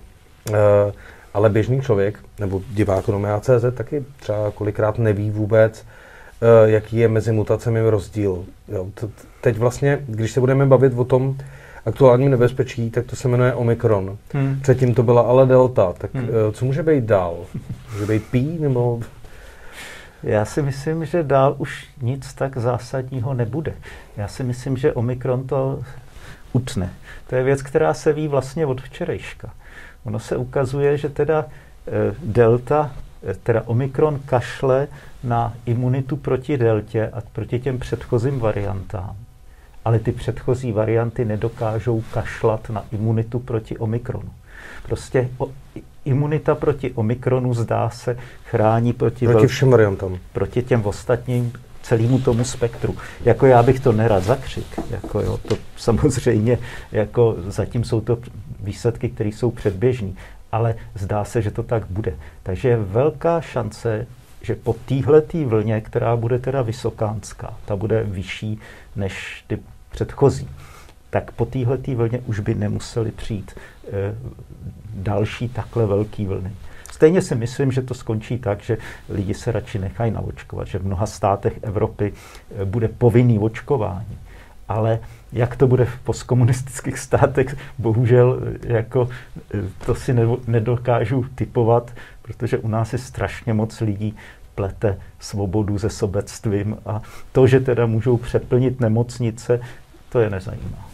Eh, 0.53 0.93
ale 1.35 1.51
běžný 1.51 1.81
člověk, 1.81 2.19
nebo 2.39 2.63
divák 2.71 3.05
CZ 3.41 3.65
taky 3.75 4.05
třeba 4.21 4.51
kolikrát 4.51 4.99
neví 4.99 5.31
vůbec, 5.31 5.85
eh, 6.43 6.71
jaký 6.71 6.97
je 6.97 7.09
mezi 7.09 7.33
mutacemi 7.33 7.91
rozdíl. 7.91 8.45
Jo, 8.69 8.87
teď 9.41 9.59
vlastně, 9.59 10.05
když 10.07 10.33
se 10.33 10.41
budeme 10.41 10.67
bavit 10.67 10.93
o 10.97 11.05
tom 11.05 11.37
aktuálním 11.87 12.31
nebezpečí, 12.31 12.91
tak 12.91 13.07
to 13.07 13.17
se 13.17 13.29
jmenuje 13.29 13.55
Omikron. 13.55 14.19
Hmm. 14.33 14.61
Předtím 14.63 14.95
to 14.95 15.03
byla 15.03 15.23
ale 15.23 15.47
Delta. 15.47 15.95
Tak 15.99 16.15
hmm. 16.15 16.29
Eh, 16.29 16.53
co 16.53 16.65
může 16.65 16.83
být 16.83 17.05
dál? 17.05 17.37
Může 17.93 18.07
být 18.07 18.23
P 18.31 18.59
nebo... 18.61 19.01
Já 20.25 20.45
si 20.45 20.63
myslím, 20.63 21.05
že 21.05 21.23
dál 21.23 21.55
už 21.59 21.89
nic 22.03 22.35
tak 22.35 22.57
zásadního 22.57 23.35
nebude. 23.35 23.75
Já 24.17 24.29
si 24.29 24.43
myslím, 24.43 24.77
že 24.77 24.93
Omikron 24.93 25.47
to 25.47 25.83
utne. 26.53 26.91
To 27.27 27.37
je 27.37 27.43
věc, 27.43 27.63
která 27.63 27.95
se 27.95 28.13
ví 28.13 28.29
vlastně 28.29 28.67
od 28.67 28.81
včerejška. 28.81 29.51
Ono 30.05 30.19
se 30.19 30.37
ukazuje, 30.37 30.99
že 30.99 31.09
teda 31.09 31.45
eh, 31.47 32.15
delta, 32.25 32.93
eh, 33.23 33.35
teda 33.35 33.63
omikron 33.67 34.21
kašle 34.27 34.89
na 35.25 35.55
imunitu 35.67 36.17
proti 36.17 36.57
deltě 36.57 37.09
a 37.09 37.21
proti 37.33 37.61
těm 37.61 37.79
předchozím 37.79 38.41
variantám. 38.41 39.17
Ale 39.85 39.99
ty 39.99 40.13
předchozí 40.13 40.73
varianty 40.73 41.25
nedokážou 41.25 42.03
kašlat 42.13 42.71
na 42.71 42.85
imunitu 42.93 43.39
proti 43.39 43.79
omikronu. 43.79 44.31
Prostě 44.89 45.31
o, 45.39 45.49
imunita 46.05 46.55
proti 46.55 46.91
omikronu 46.91 47.55
zdá 47.55 47.91
se 47.91 48.17
chrání 48.45 48.93
proti, 48.93 49.27
proti 49.27 49.47
všem 49.47 49.71
variantám. 49.71 50.19
Proti 50.33 50.63
těm 50.63 50.87
ostatním 50.87 51.53
celému 51.83 52.19
tomu 52.19 52.45
spektru. 52.45 52.97
Jako 53.25 53.47
já 53.47 53.63
bych 53.63 53.81
to 53.81 53.93
nerad 53.93 54.25
zakřik, 54.25 54.67
jako 54.91 55.21
jo, 55.21 55.39
to 55.49 55.57
samozřejmě, 55.77 56.59
jako 56.93 57.37
zatím 57.47 57.85
jsou 57.85 58.01
to 58.01 58.19
výsledky, 58.61 59.09
které 59.09 59.29
jsou 59.29 59.51
předběžné, 59.51 60.11
ale 60.53 60.75
zdá 60.95 61.25
se, 61.25 61.43
že 61.43 61.51
to 61.51 61.63
tak 61.63 61.87
bude. 61.91 62.15
Takže 62.43 62.69
je 62.69 62.77
velká 62.77 63.41
šance, 63.41 64.07
že 64.43 64.55
po 64.55 64.77
téhletý 64.87 65.45
vlně, 65.45 65.81
která 65.81 66.17
bude 66.17 66.39
teda 66.39 66.63
vysokánská, 66.63 67.55
ta 67.65 67.77
bude 67.77 68.05
vyšší 68.05 68.59
než 68.97 69.45
ty 69.47 69.59
předchozí, 69.91 70.49
tak 71.15 71.33
po 71.33 71.47
téhletý 71.47 71.95
vlně 71.95 72.21
už 72.27 72.41
by 72.41 72.55
nemuseli 72.55 73.11
přijít 73.11 73.53
e, 73.53 74.15
další 74.95 75.49
takhle 75.49 75.87
velký 75.87 76.27
vlny. 76.27 76.51
Stejně 76.91 77.23
si 77.23 77.35
myslím, 77.35 77.73
že 77.73 77.83
to 77.83 77.95
skončí 77.95 78.39
tak, 78.39 78.61
že 78.63 78.79
lidi 79.09 79.35
se 79.35 79.53
radši 79.53 79.79
nechají 79.79 80.13
naočkovat, 80.13 80.67
že 80.67 80.79
v 80.79 80.87
mnoha 80.87 81.07
státech 81.07 81.59
Evropy 81.63 82.13
eh, 82.13 82.65
bude 82.65 82.89
povinný 82.89 83.39
očkování. 83.39 84.19
Ale 84.69 84.99
jak 85.33 85.57
to 85.57 85.67
bude 85.67 85.85
v 85.85 85.99
postkomunistických 85.99 86.99
státech, 86.99 87.57
bohužel 87.79 88.41
eh, 88.43 88.73
jako 88.73 89.09
to 89.87 89.95
si 89.95 90.15
nedokážu 90.47 91.27
typovat, 91.35 91.91
protože 92.23 92.59
u 92.59 92.69
nás 92.69 92.93
je 92.93 92.99
strašně 92.99 93.55
moc 93.55 93.81
lidí 93.81 94.17
plete 94.55 94.99
svobodu 95.19 95.79
se 95.79 95.91
sobectvím 95.91 96.77
a 96.87 97.03
to, 97.33 97.47
že 97.47 97.61
teda 97.61 97.87
můžou 97.87 98.17
přeplnit 98.17 98.81
nemocnice, 98.81 99.61
to 100.09 100.21
je 100.21 100.31
nezajímá. 100.31 100.94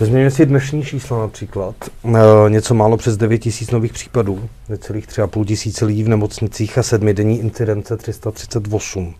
Vezměme 0.00 0.30
si 0.30 0.46
dnešní 0.46 0.84
čísla 0.84 1.18
například. 1.18 1.74
E, 2.04 2.50
něco 2.50 2.74
málo 2.74 2.96
přes 2.96 3.16
9 3.16 3.38
tisíc 3.38 3.70
nových 3.70 3.92
případů, 3.92 4.48
necelých 4.68 5.06
3,5 5.06 5.44
tisíce 5.44 5.84
lidí 5.84 6.04
v 6.04 6.08
nemocnicích 6.08 6.78
a 6.78 6.82
sedmidenní 6.82 7.40
incidence 7.40 7.96
338. 7.96 9.14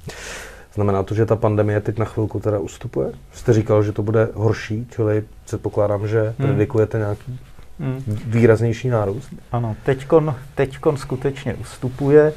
Znamená 0.75 1.03
to, 1.03 1.15
že 1.15 1.27
ta 1.27 1.37
pandemie 1.37 1.81
teď 1.81 1.99
na 1.99 2.05
chvilku 2.05 2.41
teda 2.41 2.59
ustupuje? 2.59 3.13
Jste 3.33 3.53
říkal, 3.53 3.83
že 3.83 3.93
to 3.93 4.03
bude 4.03 4.29
horší, 4.35 4.87
čili 4.91 5.25
předpokládám, 5.45 6.09
že 6.09 6.35
hmm. 6.39 6.49
predikujete 6.49 6.99
nějaký 6.99 7.41
hmm. 7.81 8.19
výraznější 8.27 8.89
nárůst? 8.89 9.29
Ano, 9.53 9.77
teďkon, 9.85 10.35
teďkon 10.55 10.97
skutečně 10.97 11.55
ustupuje 11.55 12.33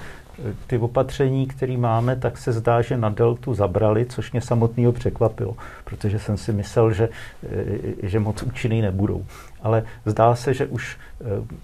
ty 0.68 0.78
opatření, 0.78 1.48
které 1.48 1.78
máme, 1.78 2.16
tak 2.16 2.38
se 2.38 2.52
zdá, 2.52 2.82
že 2.82 2.98
na 2.98 3.10
deltu 3.10 3.54
zabrali, 3.54 4.06
což 4.06 4.32
mě 4.32 4.42
samotného 4.42 4.92
překvapilo, 4.92 5.56
protože 5.84 6.20
jsem 6.20 6.38
si 6.38 6.54
myslel, 6.54 6.94
že, 6.94 7.10
eh, 7.44 8.08
že 8.08 8.20
moc 8.20 8.44
účinný 8.44 8.82
nebudou. 8.82 9.26
Ale 9.62 9.84
zdá 10.06 10.36
se, 10.36 10.54
že 10.54 10.66
už 10.66 10.98
eh, 11.22 11.56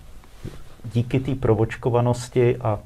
díky 0.94 1.20
té 1.20 1.36
provočkovanosti 1.36 2.58
a 2.58 2.80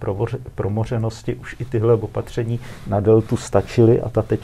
promořenosti 0.55 1.35
už 1.35 1.55
i 1.59 1.65
tyhle 1.65 1.93
opatření 1.93 2.59
na 2.87 2.99
deltu 2.99 3.37
stačily 3.37 4.01
a 4.01 4.09
ta 4.09 4.21
teď 4.21 4.41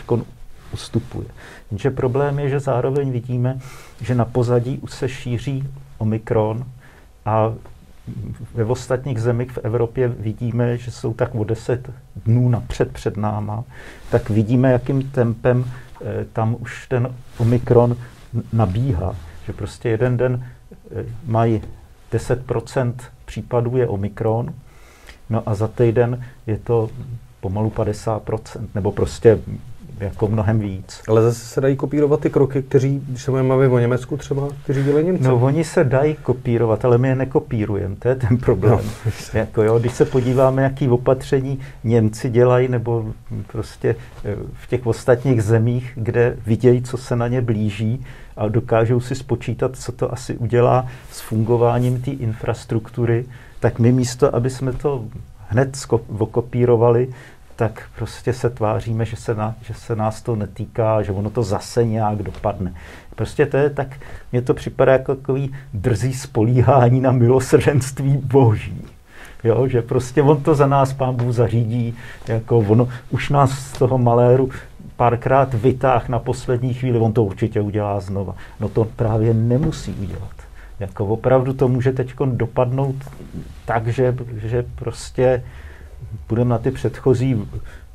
ustupuje. 0.74 1.28
Jenže 1.72 1.92
problém 1.92 2.40
je, 2.40 2.50
že 2.50 2.60
zároveň 2.60 3.12
vidíme, 3.12 3.60
že 4.02 4.16
na 4.16 4.26
pozadí 4.26 4.78
už 4.78 4.92
se 4.92 5.10
šíří 5.10 5.64
omikron 5.98 6.66
a 7.26 7.54
ve 8.54 8.66
ostatních 8.66 9.22
zemích 9.22 9.52
v 9.52 9.58
Evropě 9.58 10.08
vidíme, 10.08 10.78
že 10.78 10.92
jsou 10.92 11.14
tak 11.14 11.36
o 11.36 11.44
10 11.44 11.90
dnů 12.26 12.50
napřed 12.50 12.92
před 12.92 13.18
náma, 13.18 13.64
tak 14.10 14.30
vidíme, 14.30 14.72
jakým 14.72 15.04
tempem 15.12 15.66
eh, 16.02 16.26
tam 16.34 16.56
už 16.60 16.88
ten 16.88 17.16
Omikron 17.38 17.98
nabíhá. 18.54 19.16
Že 19.46 19.54
prostě 19.54 19.90
jeden 19.90 20.18
den 20.18 20.46
eh, 20.96 21.06
mají 21.26 21.62
10% 22.12 22.94
případů 23.26 23.78
je 23.78 23.88
Omikron, 23.88 24.54
no 25.30 25.44
a 25.46 25.56
za 25.56 25.68
týden 25.68 26.24
je 26.48 26.58
to 26.58 26.90
pomalu 27.42 27.70
50%, 27.70 28.68
nebo 28.76 28.92
prostě 28.92 29.40
jako 30.00 30.28
mnohem 30.28 30.60
víc. 30.60 31.02
Ale 31.08 31.22
zase 31.22 31.40
se 31.40 31.62
dají 31.62 31.76
kopírovat 31.76 32.20
ty 32.20 32.30
kroky, 32.30 32.64
kteří, 32.64 33.04
když 33.08 33.24
se 33.24 33.32
máme 33.32 33.68
o 33.68 33.80
Německu 33.80 34.18
třeba, 34.18 34.48
kteří 34.64 34.84
dělají 34.84 35.06
Němci. 35.06 35.24
No 35.24 35.36
oni 35.36 35.64
se 35.64 35.84
dají 35.84 36.16
kopírovat, 36.16 36.86
ale 36.86 36.98
my 36.98 37.08
je 37.08 37.16
nekopírujeme, 37.16 37.96
to 37.96 38.08
je 38.08 38.16
ten 38.16 38.38
problém. 38.38 38.80
No. 39.06 39.12
jako 39.34 39.64
jo, 39.64 39.80
když 39.80 39.94
se 39.94 40.06
podíváme, 40.06 40.64
jaký 40.64 40.90
opatření 40.90 41.60
Němci 41.84 42.30
dělají, 42.30 42.68
nebo 42.68 43.14
prostě 43.52 43.96
eh, 44.26 44.36
v 44.54 44.68
těch 44.68 44.88
ostatních 44.88 45.44
zemích, 45.44 45.92
kde 45.96 46.38
vidějí, 46.46 46.82
co 46.82 46.98
se 46.98 47.16
na 47.16 47.28
ně 47.28 47.42
blíží 47.42 48.06
a 48.38 48.48
dokážou 48.48 49.00
si 49.00 49.16
spočítat, 49.16 49.76
co 49.76 49.92
to 49.92 50.14
asi 50.14 50.38
udělá 50.38 50.88
s 51.12 51.22
fungováním 51.22 52.02
té 52.02 52.12
infrastruktury, 52.12 53.26
tak 53.60 53.80
my 53.80 53.92
místo, 53.92 54.36
aby 54.36 54.50
jsme 54.50 54.74
to 54.74 55.06
hned 55.50 55.78
okopírovali, 56.20 57.08
tak 57.58 57.84
prostě 57.96 58.34
se 58.34 58.50
tváříme, 58.50 59.06
že 59.06 59.16
se, 59.16 59.36
na, 59.36 59.56
že 59.62 59.74
se 59.74 59.96
nás 59.96 60.22
to 60.22 60.36
netýká, 60.36 61.02
že 61.02 61.12
ono 61.12 61.30
to 61.30 61.44
zase 61.44 61.86
nějak 61.86 62.24
dopadne. 62.24 62.74
Prostě 63.16 63.46
to 63.46 63.58
je 63.58 63.70
tak, 63.70 63.88
mně 64.32 64.42
to 64.42 64.54
připadá 64.54 64.92
jako 64.92 65.16
takový 65.16 65.54
drzý 65.74 66.14
spolíhání 66.14 67.02
na 67.02 67.12
milosrdenství 67.12 68.18
boží. 68.18 68.82
Jo, 69.44 69.68
že 69.68 69.82
prostě 69.82 70.22
on 70.22 70.44
to 70.44 70.56
za 70.56 70.68
nás 70.68 70.94
pán 70.94 71.16
Bůh 71.16 71.34
zařídí, 71.34 71.96
jako 72.28 72.58
ono 72.58 72.90
už 73.10 73.30
nás 73.30 73.52
z 73.52 73.72
toho 73.72 73.98
maléru 73.98 74.50
párkrát 74.96 75.54
vytáh 75.54 76.10
na 76.10 76.20
poslední 76.20 76.74
chvíli, 76.74 77.00
on 77.00 77.14
to 77.14 77.24
určitě 77.24 77.62
udělá 77.62 78.00
znova. 78.00 78.36
No 78.60 78.70
to 78.70 78.86
právě 78.86 79.34
nemusí 79.34 79.92
udělat. 79.92 80.38
Jako 80.80 81.06
opravdu 81.06 81.54
to 81.54 81.68
může 81.68 81.92
teď 81.92 82.14
dopadnout 82.26 82.96
tak, 83.66 83.88
že, 83.88 84.16
že 84.36 84.66
prostě 84.76 85.44
budeme 86.30 86.50
na 86.50 86.58
ty 86.58 86.72
předchozí 86.72 87.48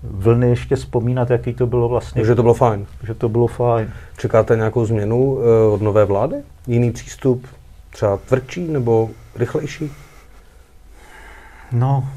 vlny 0.02 0.48
ještě 0.48 0.76
vzpomínat, 0.76 1.30
jaký 1.30 1.54
to 1.54 1.66
bylo 1.66 1.88
vlastně. 1.88 2.24
Že 2.24 2.34
to 2.34 2.42
bylo 2.42 2.54
fajn. 2.54 2.86
Že 3.06 3.14
to 3.14 3.28
bylo 3.28 3.46
fajn. 3.46 3.92
Čekáte 4.18 4.56
nějakou 4.56 4.84
změnu 4.84 5.38
eh, 5.38 5.72
od 5.72 5.82
nové 5.82 6.04
vlády? 6.04 6.36
Jiný 6.66 6.92
přístup? 6.92 7.46
Třeba 7.90 8.16
tvrdší 8.16 8.68
nebo 8.68 9.10
rychlejší? 9.36 9.92
No, 11.72 12.08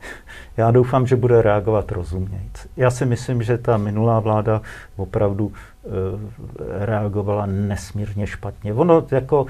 Já 0.56 0.70
doufám, 0.70 1.06
že 1.06 1.16
bude 1.16 1.42
reagovat 1.42 1.92
rozumnějc. 1.92 2.65
Já 2.76 2.90
si 2.90 3.06
myslím, 3.06 3.42
že 3.42 3.58
ta 3.58 3.76
minulá 3.76 4.20
vláda 4.20 4.62
opravdu 4.96 5.52
e, 5.52 6.86
reagovala 6.86 7.46
nesmírně 7.46 8.26
špatně. 8.26 8.74
Ono 8.74 9.06
jako, 9.10 9.46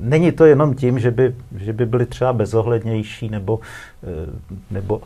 není 0.00 0.32
to 0.32 0.44
jenom 0.44 0.74
tím, 0.74 0.98
že 0.98 1.10
by, 1.10 1.34
že 1.56 1.72
by 1.72 1.86
byly 1.86 2.06
třeba 2.06 2.32
bezohlednější 2.32 3.28
nebo, 3.28 3.60
e, 4.02 4.40
nebo 4.70 5.02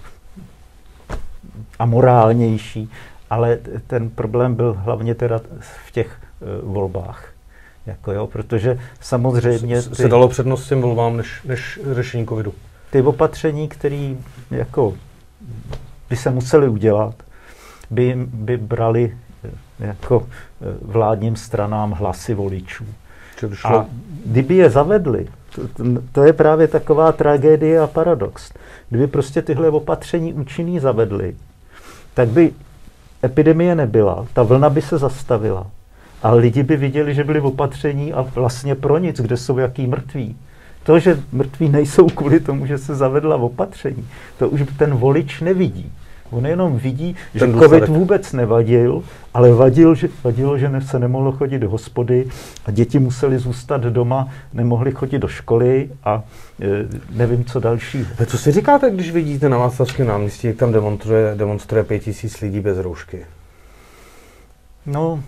amorálnější, 1.78 2.90
ale 3.30 3.58
ten 3.86 4.10
problém 4.10 4.54
byl 4.54 4.76
hlavně 4.78 5.14
teda 5.14 5.40
v 5.60 5.90
těch 5.90 6.18
e, 6.42 6.66
volbách. 6.66 7.32
Jako 7.86 8.12
jo, 8.12 8.26
protože 8.26 8.78
samozřejmě... 9.00 9.82
Ty, 9.82 9.94
se 9.94 10.08
dalo 10.08 10.28
přednost 10.28 10.68
těm 10.68 10.82
volbám 10.82 11.16
než, 11.16 11.42
než 11.44 11.80
řešení 11.92 12.26
covidu. 12.26 12.54
Ty 12.90 13.02
opatření, 13.02 13.68
které 13.68 14.14
jako 14.50 14.94
by 16.10 16.16
se 16.16 16.30
museli 16.30 16.68
udělat, 16.68 17.14
by, 17.90 18.14
by 18.32 18.56
brali 18.56 19.16
eh, 19.44 19.50
jako 19.86 20.26
eh, 20.26 20.64
vládním 20.82 21.36
stranám 21.36 21.92
hlasy 21.92 22.34
voličů. 22.34 22.84
A 23.64 23.86
kdyby 24.26 24.54
je 24.54 24.70
zavedli, 24.70 25.28
to, 25.54 25.62
to 26.12 26.24
je 26.24 26.32
právě 26.32 26.68
taková 26.68 27.12
tragédie 27.12 27.80
a 27.80 27.86
paradox. 27.86 28.52
Kdyby 28.88 29.06
prostě 29.06 29.42
tyhle 29.42 29.70
opatření 29.70 30.34
účinný 30.34 30.78
zavedli, 30.78 31.36
tak 32.14 32.28
by 32.28 32.52
epidemie 33.24 33.74
nebyla, 33.74 34.26
ta 34.32 34.42
vlna 34.42 34.70
by 34.70 34.82
se 34.82 34.98
zastavila 34.98 35.66
a 36.22 36.32
lidi 36.32 36.62
by 36.62 36.76
viděli, 36.76 37.14
že 37.14 37.24
byli 37.24 37.40
v 37.40 37.46
opatření 37.46 38.12
a 38.12 38.22
vlastně 38.22 38.74
pro 38.74 38.98
nic, 38.98 39.20
kde 39.20 39.36
jsou 39.36 39.58
jaký 39.58 39.86
mrtví. 39.86 40.36
To, 40.86 40.98
že 40.98 41.22
mrtví 41.32 41.68
nejsou 41.68 42.06
kvůli 42.06 42.40
tomu, 42.40 42.66
že 42.66 42.78
se 42.78 42.94
zavedla 42.94 43.36
v 43.36 43.44
opatření, 43.44 44.08
to 44.38 44.48
už 44.48 44.62
ten 44.78 44.94
volič 44.94 45.40
nevidí. 45.40 45.92
On 46.30 46.46
jenom 46.46 46.78
vidí, 46.78 47.16
ten 47.38 47.52
že 47.52 47.58
COVID 47.58 47.88
vůbec 47.88 48.32
nevadil, 48.32 49.02
ale 49.34 49.52
vadil, 49.52 49.94
že, 49.94 50.08
vadilo, 50.24 50.58
že 50.58 50.70
se 50.80 50.98
nemohlo 50.98 51.32
chodit 51.32 51.58
do 51.58 51.70
hospody 51.70 52.28
a 52.66 52.70
děti 52.70 52.98
museli 52.98 53.38
zůstat 53.38 53.80
doma, 53.80 54.28
nemohli 54.52 54.92
chodit 54.92 55.18
do 55.18 55.28
školy 55.28 55.90
a 56.04 56.22
e, 56.60 56.66
nevím, 57.10 57.44
co 57.44 57.60
další. 57.60 58.06
A 58.22 58.24
co 58.24 58.38
si 58.38 58.52
říkáte, 58.52 58.90
když 58.90 59.10
vidíte 59.10 59.48
na 59.48 59.58
Václavském 59.58 60.06
náměstí, 60.06 60.46
jak 60.46 60.56
tam 60.56 60.72
demonstruje, 60.72 61.34
demonstruje 61.34 61.84
pět 61.84 61.98
tisíc 61.98 62.40
lidí 62.40 62.60
bez 62.60 62.78
roušky? 62.78 63.26
No, 64.86 65.22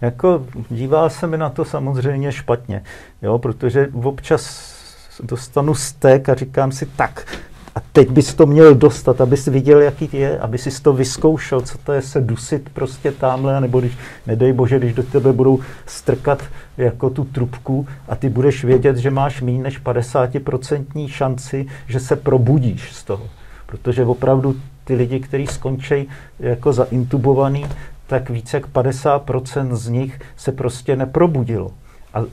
jako 0.00 0.46
dívá 0.70 1.08
se 1.08 1.26
mi 1.26 1.38
na 1.38 1.48
to 1.50 1.64
samozřejmě 1.64 2.32
špatně, 2.32 2.82
jo, 3.22 3.38
protože 3.38 3.88
občas 4.02 4.74
dostanu 5.22 5.74
stek 5.74 6.28
a 6.28 6.34
říkám 6.34 6.72
si 6.72 6.86
tak, 6.86 7.26
a 7.74 7.80
teď 7.92 8.10
bys 8.10 8.34
to 8.34 8.46
měl 8.46 8.74
dostat, 8.74 9.20
abys 9.20 9.46
viděl, 9.46 9.82
jaký 9.82 10.08
je, 10.12 10.38
aby 10.38 10.58
si 10.58 10.82
to 10.82 10.92
vyzkoušel, 10.92 11.60
co 11.60 11.78
to 11.78 11.92
je 11.92 12.02
se 12.02 12.20
dusit 12.20 12.70
prostě 12.70 13.12
tamhle, 13.12 13.60
nebo 13.60 13.80
když, 13.80 13.98
nedej 14.26 14.52
bože, 14.52 14.78
když 14.78 14.92
do 14.92 15.02
tebe 15.02 15.32
budou 15.32 15.60
strkat 15.86 16.42
jako 16.76 17.10
tu 17.10 17.24
trubku 17.24 17.86
a 18.08 18.16
ty 18.16 18.28
budeš 18.28 18.64
vědět, 18.64 18.96
že 18.96 19.10
máš 19.10 19.40
méně 19.40 19.62
než 19.62 19.82
50% 19.82 21.08
šanci, 21.08 21.66
že 21.86 22.00
se 22.00 22.16
probudíš 22.16 22.92
z 22.92 23.04
toho. 23.04 23.28
Protože 23.66 24.04
opravdu 24.04 24.56
ty 24.84 24.94
lidi, 24.94 25.20
kteří 25.20 25.46
skončí 25.46 26.08
jako 26.40 26.72
zaintubovaný, 26.72 27.66
tak 28.06 28.30
více 28.30 28.56
jak 28.56 28.68
50% 28.68 29.74
z 29.74 29.88
nich 29.88 30.20
se 30.36 30.52
prostě 30.52 30.96
neprobudilo. 30.96 31.70
A 32.14 32.24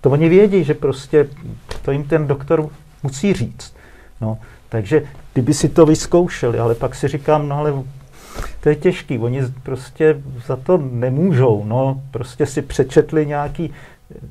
to 0.00 0.10
oni 0.10 0.28
vědí, 0.28 0.64
že 0.64 0.74
prostě 0.74 1.28
to 1.82 1.92
jim 1.92 2.04
ten 2.04 2.26
doktor 2.26 2.68
musí 3.02 3.32
říct. 3.32 3.74
No, 4.20 4.38
takže 4.68 5.02
kdyby 5.32 5.54
si 5.54 5.68
to 5.68 5.86
vyzkoušeli, 5.86 6.58
ale 6.58 6.74
pak 6.74 6.94
si 6.94 7.08
říkám, 7.08 7.48
no 7.48 7.58
ale 7.58 7.74
to 8.60 8.68
je 8.68 8.76
těžký, 8.76 9.18
oni 9.18 9.42
prostě 9.62 10.22
za 10.46 10.56
to 10.56 10.78
nemůžou, 10.92 11.64
no, 11.64 12.02
prostě 12.10 12.46
si 12.46 12.62
přečetli 12.62 13.26
nějaký 13.26 13.74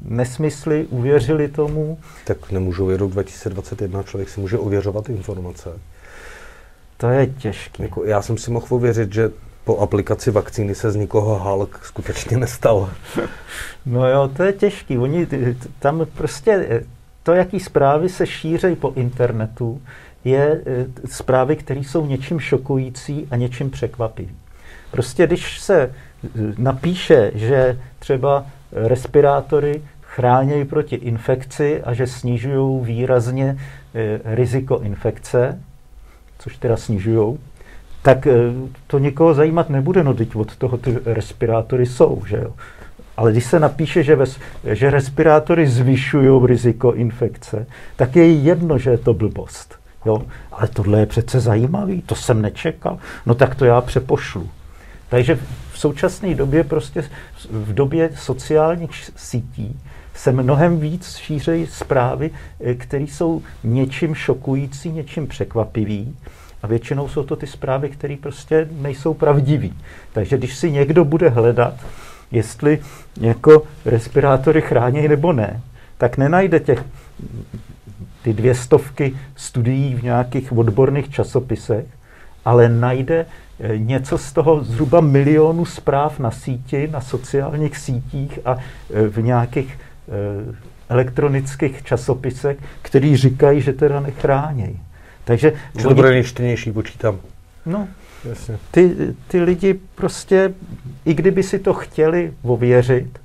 nesmysly, 0.05 0.85
uvěřili 0.89 1.47
tomu. 1.47 1.97
Tak 2.25 2.51
nemůžou, 2.51 2.89
je 2.89 2.97
rok 2.97 3.11
2021, 3.11 4.03
člověk 4.03 4.29
si 4.29 4.41
může 4.41 4.57
ověřovat 4.57 5.09
informace. 5.09 5.69
To 6.97 7.09
je 7.09 7.27
těžké. 7.27 7.83
Jako 7.83 8.03
já 8.03 8.21
jsem 8.21 8.37
si 8.37 8.51
mohl 8.51 8.65
ověřit, 8.69 9.13
že 9.13 9.31
po 9.63 9.77
aplikaci 9.77 10.31
vakcíny 10.31 10.75
se 10.75 10.91
z 10.91 10.95
nikoho 10.95 11.39
Hulk 11.39 11.79
skutečně 11.83 12.37
nestal. 12.37 12.89
No 13.85 14.07
jo, 14.07 14.29
to 14.37 14.43
je 14.43 14.53
těžký. 14.53 14.97
Oni 14.97 15.27
tam 15.79 16.05
prostě 16.13 16.83
to, 17.23 17.33
jaký 17.33 17.59
zprávy 17.59 18.09
se 18.09 18.27
šířejí 18.27 18.75
po 18.75 18.93
internetu, 18.95 19.81
je 20.23 20.61
e, 20.65 20.85
zprávy, 21.07 21.55
které 21.55 21.79
jsou 21.79 22.05
něčím 22.05 22.39
šokující 22.39 23.27
a 23.31 23.35
něčím 23.35 23.69
překvapivý. 23.69 24.35
Prostě 24.91 25.27
když 25.27 25.59
se 25.59 25.81
e, 25.81 25.89
napíše, 26.57 27.31
že 27.35 27.79
třeba 27.99 28.45
respirátory 28.71 29.81
chránějí 30.01 30.65
proti 30.65 30.95
infekci 30.95 31.83
a 31.83 31.93
že 31.93 32.07
snižují 32.07 32.85
výrazně 32.85 33.57
riziko 34.25 34.79
infekce, 34.79 35.59
což 36.39 36.57
teda 36.57 36.77
snižují, 36.77 37.37
tak 38.01 38.27
eh, 38.27 38.33
to 38.87 38.99
někoho 38.99 39.33
zajímat 39.33 39.69
nebude, 39.69 40.03
no 40.03 40.13
teď 40.13 40.35
od 40.35 40.55
toho 40.55 40.77
ty 40.77 40.97
respirátory 41.05 41.85
jsou, 41.85 42.23
že 42.27 42.37
jo. 42.37 42.53
Ale 43.17 43.31
když 43.31 43.45
se 43.45 43.59
napíše, 43.59 44.03
že, 44.03 44.15
ves, 44.15 44.39
že 44.63 44.89
respirátory 44.89 45.67
zvyšují 45.67 46.47
riziko 46.47 46.93
infekce, 46.93 47.67
tak 47.95 48.15
je 48.15 48.33
jedno, 48.33 48.77
že 48.77 48.89
je 48.89 48.97
to 48.97 49.13
blbost. 49.13 49.75
Jo? 50.05 50.21
Ale 50.51 50.67
tohle 50.67 50.99
je 50.99 51.05
přece 51.05 51.39
zajímavý, 51.39 52.01
to 52.01 52.15
jsem 52.15 52.41
nečekal, 52.41 52.97
no 53.25 53.35
tak 53.35 53.55
to 53.55 53.65
já 53.65 53.81
přepošlu. 53.81 54.49
Takže 55.09 55.39
v 55.71 55.79
současné 55.79 56.35
době, 56.35 56.63
prostě 56.63 57.03
v 57.51 57.73
době 57.73 58.09
sociálních 58.15 58.91
sítí, 59.15 59.79
se 60.13 60.31
mnohem 60.31 60.79
víc 60.79 61.15
šířejí 61.15 61.67
zprávy, 61.67 62.31
eh, 62.59 62.73
které 62.73 63.03
jsou 63.03 63.41
něčím 63.63 64.15
šokující, 64.15 64.91
něčím 64.91 65.27
překvapivý. 65.27 66.15
A 66.63 66.67
většinou 66.67 67.07
jsou 67.07 67.23
to 67.23 67.35
ty 67.35 67.47
zprávy, 67.47 67.89
které 67.89 68.15
prostě 68.21 68.67
nejsou 68.71 69.13
pravdivé. 69.13 69.69
Takže 70.13 70.37
když 70.37 70.57
si 70.57 70.71
někdo 70.71 71.05
bude 71.05 71.29
hledat, 71.29 71.73
jestli 72.31 72.79
jako 73.21 73.63
respirátory 73.85 74.61
chrání 74.61 75.07
nebo 75.07 75.33
ne, 75.33 75.61
tak 75.97 76.17
nenajde 76.17 76.59
těch 76.59 76.83
ty 78.23 78.33
dvě 78.33 78.55
stovky 78.55 79.13
studií 79.35 79.95
v 79.95 80.03
nějakých 80.03 80.51
odborných 80.51 81.09
časopisech, 81.09 81.85
ale 82.45 82.69
najde 82.69 83.25
eh, 83.59 83.77
něco 83.77 84.17
z 84.17 84.31
toho 84.33 84.63
zhruba 84.63 85.01
milionu 85.01 85.65
zpráv 85.65 86.19
na 86.19 86.31
síti, 86.31 86.87
na 86.87 87.01
sociálních 87.01 87.77
sítích 87.77 88.39
a 88.45 88.57
eh, 88.57 89.07
v 89.07 89.23
nějakých 89.23 89.79
eh, 89.79 90.55
elektronických 90.89 91.83
časopisech, 91.83 92.57
který 92.81 93.17
říkají, 93.17 93.61
že 93.61 93.73
teda 93.73 93.99
nechránějí. 93.99 94.79
Takže 95.23 95.53
Že 95.77 95.83
to 95.83 95.95
bude 95.95 96.09
nejštěnější, 96.09 96.71
počítám. 96.71 97.19
No, 97.65 97.87
Jasně. 98.29 98.57
Ty, 98.71 98.95
ty 99.27 99.41
lidi 99.41 99.79
prostě, 99.95 100.53
i 101.05 101.13
kdyby 101.13 101.43
si 101.43 101.59
to 101.59 101.73
chtěli 101.73 102.33
ověřit, 102.43 103.19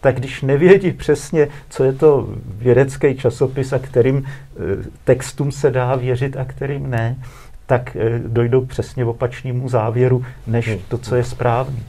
tak 0.00 0.16
když 0.16 0.42
nevědí 0.42 0.92
přesně, 0.92 1.48
co 1.68 1.84
je 1.84 1.92
to 1.92 2.28
vědecký 2.58 3.14
časopis 3.16 3.72
a 3.72 3.78
kterým 3.78 4.24
eh, 4.26 4.60
textům 5.04 5.52
se 5.52 5.70
dá 5.70 5.96
věřit 5.96 6.36
a 6.36 6.44
kterým 6.44 6.90
ne, 6.90 7.16
tak 7.66 7.96
eh, 7.96 8.18
dojdou 8.26 8.64
přesně 8.64 9.04
opačnému 9.04 9.68
závěru, 9.68 10.24
než 10.46 10.68
hmm. 10.68 10.78
to, 10.88 10.98
co 10.98 11.16
je 11.16 11.24
správné. 11.24 11.80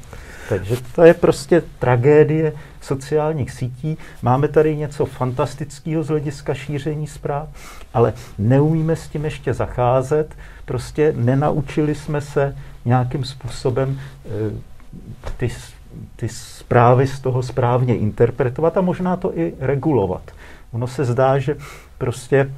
Takže 0.50 0.76
to 0.96 1.04
je 1.04 1.14
prostě 1.14 1.64
tragédie 1.80 2.54
sociálních 2.82 3.52
sítí. 3.52 3.98
Máme 4.22 4.48
tady 4.48 4.76
něco 4.76 5.06
fantastického 5.06 6.04
z 6.04 6.08
hlediska 6.08 6.54
šíření 6.54 7.08
zpráv, 7.08 7.48
ale 7.94 8.14
neumíme 8.38 8.96
s 8.96 9.08
tím 9.08 9.26
ještě 9.26 9.54
zacházet. 9.54 10.36
Prostě 10.66 11.14
nenaučili 11.18 11.96
jsme 11.96 12.22
se 12.22 12.56
nějakým 12.86 13.24
způsobem 13.24 14.00
eh, 14.26 14.30
ty, 15.38 15.50
ty 16.16 16.30
zprávy 16.30 17.08
z 17.08 17.20
toho 17.20 17.44
správně 17.44 17.98
interpretovat 17.98 18.78
a 18.78 18.82
možná 18.82 19.16
to 19.16 19.38
i 19.38 19.54
regulovat. 19.60 20.32
Ono 20.72 20.88
se 20.88 21.06
zdá, 21.06 21.40
že 21.40 21.56
prostě 21.98 22.52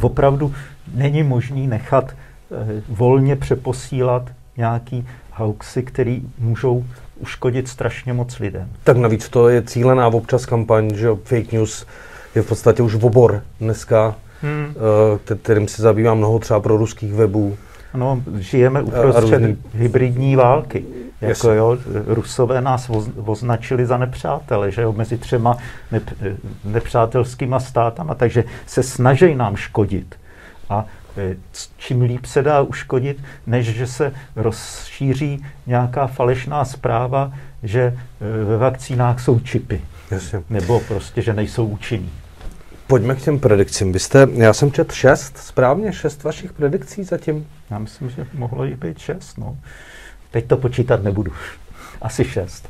opravdu 0.00 0.54
není 0.94 1.22
možný 1.22 1.66
nechat 1.66 2.10
eh, 2.10 2.82
volně 2.88 3.36
přeposílat 3.36 4.30
nějaký 4.56 5.06
hoaxy, 5.40 5.82
které 5.82 6.18
můžou 6.38 6.84
uškodit 7.18 7.68
strašně 7.68 8.12
moc 8.12 8.38
lidem. 8.38 8.68
Tak 8.84 8.96
navíc 8.96 9.28
to 9.28 9.48
je 9.48 9.62
cílená 9.62 10.06
občas 10.06 10.46
kampaň, 10.46 10.94
že 10.94 11.08
fake 11.24 11.52
news 11.52 11.86
je 12.34 12.42
v 12.42 12.46
podstatě 12.46 12.82
už 12.82 12.94
obor 12.94 13.42
dneska, 13.60 14.14
hmm. 14.42 14.74
Eh, 15.32 15.34
kterým 15.36 15.68
se 15.68 15.82
zabývá 15.82 16.14
mnoho 16.14 16.38
třeba 16.38 16.60
pro 16.60 16.76
ruských 16.76 17.12
webů. 17.12 17.56
Ano, 17.94 18.22
žijeme 18.38 18.82
uprostřed 18.82 19.38
různý... 19.38 19.56
hybridní 19.74 20.36
války. 20.36 20.84
Jako 21.20 21.50
jo, 21.50 21.78
Rusové 22.06 22.60
nás 22.60 22.90
označili 23.26 23.86
za 23.86 23.98
nepřátele, 23.98 24.70
že 24.70 24.82
jo, 24.82 24.92
mezi 24.92 25.18
třema 25.18 25.56
nep, 25.92 26.02
nepřátelskýma 26.64 27.60
státama, 27.60 28.14
takže 28.14 28.44
se 28.66 28.82
snaží 28.82 29.34
nám 29.34 29.56
škodit. 29.56 30.14
A 30.68 30.84
eh, 30.86 30.99
čím 31.76 32.02
líp 32.02 32.24
se 32.24 32.42
dá 32.42 32.62
uškodit, 32.62 33.18
než 33.46 33.66
že 33.66 33.86
se 33.86 34.12
rozšíří 34.36 35.44
nějaká 35.66 36.06
falešná 36.06 36.64
zpráva, 36.64 37.32
že 37.62 37.80
eh, 37.80 38.44
ve 38.44 38.56
vakcínách 38.56 39.20
jsou 39.20 39.40
čipy. 39.40 39.80
Jasně. 40.10 40.42
Nebo 40.50 40.80
prostě, 40.80 41.22
že 41.22 41.34
nejsou 41.34 41.66
účinný. 41.66 42.10
Pojďme 42.86 43.14
k 43.14 43.22
těm 43.22 43.38
predikcím. 43.38 43.92
Vy 43.92 43.98
jste, 43.98 44.28
já 44.34 44.52
jsem 44.52 44.72
četl 44.72 44.94
šest, 44.94 45.38
správně 45.38 45.92
šest 45.92 46.24
vašich 46.24 46.52
predikcí 46.52 47.04
zatím? 47.04 47.46
Já 47.70 47.78
myslím, 47.78 48.10
že 48.10 48.26
mohlo 48.34 48.64
jich 48.64 48.76
být 48.76 48.98
šest. 48.98 49.38
No. 49.38 49.56
Teď 50.30 50.46
to 50.46 50.56
počítat 50.56 51.02
nebudu. 51.02 51.32
Asi 52.02 52.24
šest. 52.24 52.68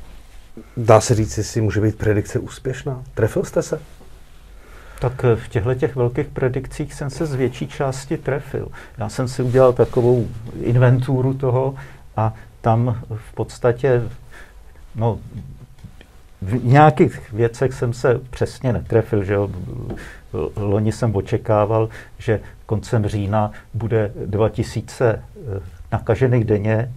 Dá 0.76 1.00
se 1.00 1.14
říct, 1.14 1.38
jestli 1.38 1.60
může 1.60 1.80
být 1.80 1.98
predikce 1.98 2.38
úspěšná? 2.38 3.02
Trefil 3.14 3.44
jste 3.44 3.62
se? 3.62 3.80
Tak 5.00 5.24
eh, 5.24 5.36
v 5.36 5.48
těchto 5.48 5.74
těch 5.74 5.96
velkých 5.96 6.26
predikcích 6.26 6.94
jsem 6.94 7.10
se 7.10 7.26
z 7.26 7.34
větší 7.34 7.68
části 7.68 8.16
trefil. 8.16 8.68
Já 8.98 9.08
jsem 9.08 9.28
si 9.28 9.42
udělal 9.42 9.72
takovou 9.72 10.28
inventuru 10.62 11.34
toho 11.34 11.74
a 12.16 12.34
tam 12.60 13.00
v 13.14 13.34
podstatě, 13.34 14.02
no, 14.94 15.18
v 16.42 16.64
nějakých 16.64 17.32
věcech 17.32 17.72
jsem 17.72 17.92
se 17.92 18.20
přesně 18.30 18.72
netrefil, 18.72 19.24
že 19.24 19.34
jo. 19.34 19.50
Loni 20.56 20.92
jsem 20.92 21.16
očekával, 21.16 21.88
že 22.18 22.40
koncem 22.66 23.06
října 23.06 23.50
bude 23.74 24.12
2000 24.26 25.10
eh, 25.10 25.60
nakažených 25.92 26.44
denně 26.44 26.92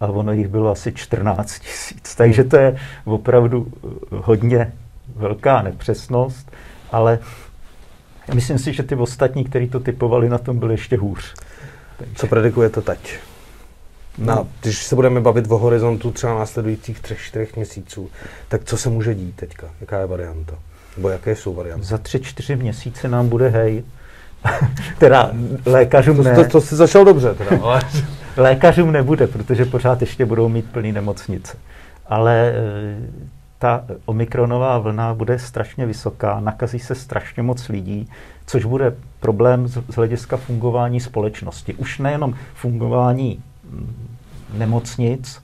a 0.00 0.06
ono 0.06 0.32
jich 0.32 0.48
bylo 0.48 0.70
asi 0.70 0.92
14 0.92 1.58
tisíc. 1.58 2.14
Takže 2.14 2.44
to 2.44 2.56
je 2.56 2.76
opravdu 3.04 3.66
eh, 3.66 3.88
hodně 4.10 4.72
velká 5.16 5.62
nepřesnost, 5.62 6.52
ale 6.92 7.18
myslím 8.34 8.58
si, 8.58 8.72
že 8.72 8.82
ty 8.82 8.94
ostatní, 8.94 9.44
kteří 9.44 9.68
to 9.68 9.80
typovali, 9.80 10.28
na 10.28 10.38
tom 10.38 10.58
byli 10.58 10.74
ještě 10.74 10.96
hůř. 10.96 11.34
Takže... 11.98 12.14
Co 12.14 12.26
predikujete 12.26 12.80
teď? 12.80 13.18
No. 14.18 14.26
Na, 14.26 14.46
když 14.62 14.84
se 14.84 14.94
budeme 14.94 15.20
bavit 15.20 15.50
o 15.50 15.58
horizontu 15.58 16.10
třeba 16.10 16.38
následujících 16.38 17.00
třech, 17.00 17.20
čtyřech 17.20 17.56
měsíců, 17.56 18.10
tak 18.48 18.64
co 18.64 18.76
se 18.76 18.90
může 18.90 19.14
dít 19.14 19.36
teďka? 19.36 19.66
Jaká 19.80 19.98
je 19.98 20.06
varianta? 20.06 20.58
Nebo 20.96 21.08
jaké 21.08 21.36
jsou 21.36 21.54
varianty? 21.54 21.86
Za 21.86 21.98
tři, 21.98 22.20
čtyři 22.20 22.56
měsíce 22.56 23.08
nám 23.08 23.28
bude 23.28 23.48
hej. 23.48 23.84
teda 24.98 25.30
lékařům 25.66 26.24
ne. 26.24 26.34
To, 26.34 26.44
to, 26.44 26.50
to 26.50 26.60
jsi 26.60 26.76
začal 26.76 27.04
dobře. 27.04 27.34
Teda, 27.34 27.50
ale... 27.62 27.82
lékařům 28.36 28.92
nebude, 28.92 29.26
protože 29.26 29.64
pořád 29.64 30.00
ještě 30.00 30.24
budou 30.24 30.48
mít 30.48 30.72
plný 30.72 30.92
nemocnice. 30.92 31.56
Ale 32.06 32.52
eh, 32.54 32.96
ta 33.58 33.84
omikronová 34.04 34.78
vlna 34.78 35.14
bude 35.14 35.38
strašně 35.38 35.86
vysoká, 35.86 36.40
nakazí 36.40 36.78
se 36.78 36.94
strašně 36.94 37.42
moc 37.42 37.68
lidí, 37.68 38.08
což 38.46 38.64
bude 38.64 38.96
problém 39.20 39.68
z 39.68 39.94
hlediska 39.96 40.36
fungování 40.36 41.00
společnosti. 41.00 41.74
Už 41.74 41.98
nejenom 41.98 42.34
fungování 42.54 43.42
mm, 43.70 44.06
nemocnic, 44.58 45.42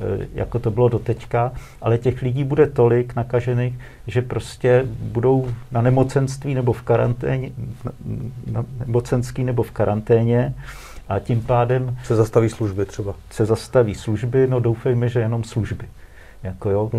e, 0.00 0.26
jako 0.34 0.58
to 0.58 0.70
bylo 0.70 0.88
doteďka, 0.88 1.52
ale 1.82 1.98
těch 1.98 2.22
lidí 2.22 2.44
bude 2.44 2.66
tolik 2.66 3.16
nakažených, 3.16 3.78
že 4.06 4.22
prostě 4.22 4.84
budou 5.00 5.48
na 5.70 5.82
nemocenství 5.82 6.54
nebo 6.54 6.72
v 6.72 6.82
karanténě, 6.82 7.50
na 8.52 8.64
nemocenský 8.86 9.44
nebo 9.44 9.62
v 9.62 9.70
karanténě 9.70 10.54
a 11.08 11.18
tím 11.18 11.40
pádem... 11.40 11.98
Se 12.04 12.16
zastaví 12.16 12.48
služby 12.48 12.84
třeba. 12.84 13.14
Se 13.30 13.44
zastaví 13.44 13.94
služby, 13.94 14.46
no 14.46 14.60
doufejme, 14.60 15.08
že 15.08 15.20
jenom 15.20 15.44
služby. 15.44 15.88
Jako 16.42 16.70
jo. 16.70 16.90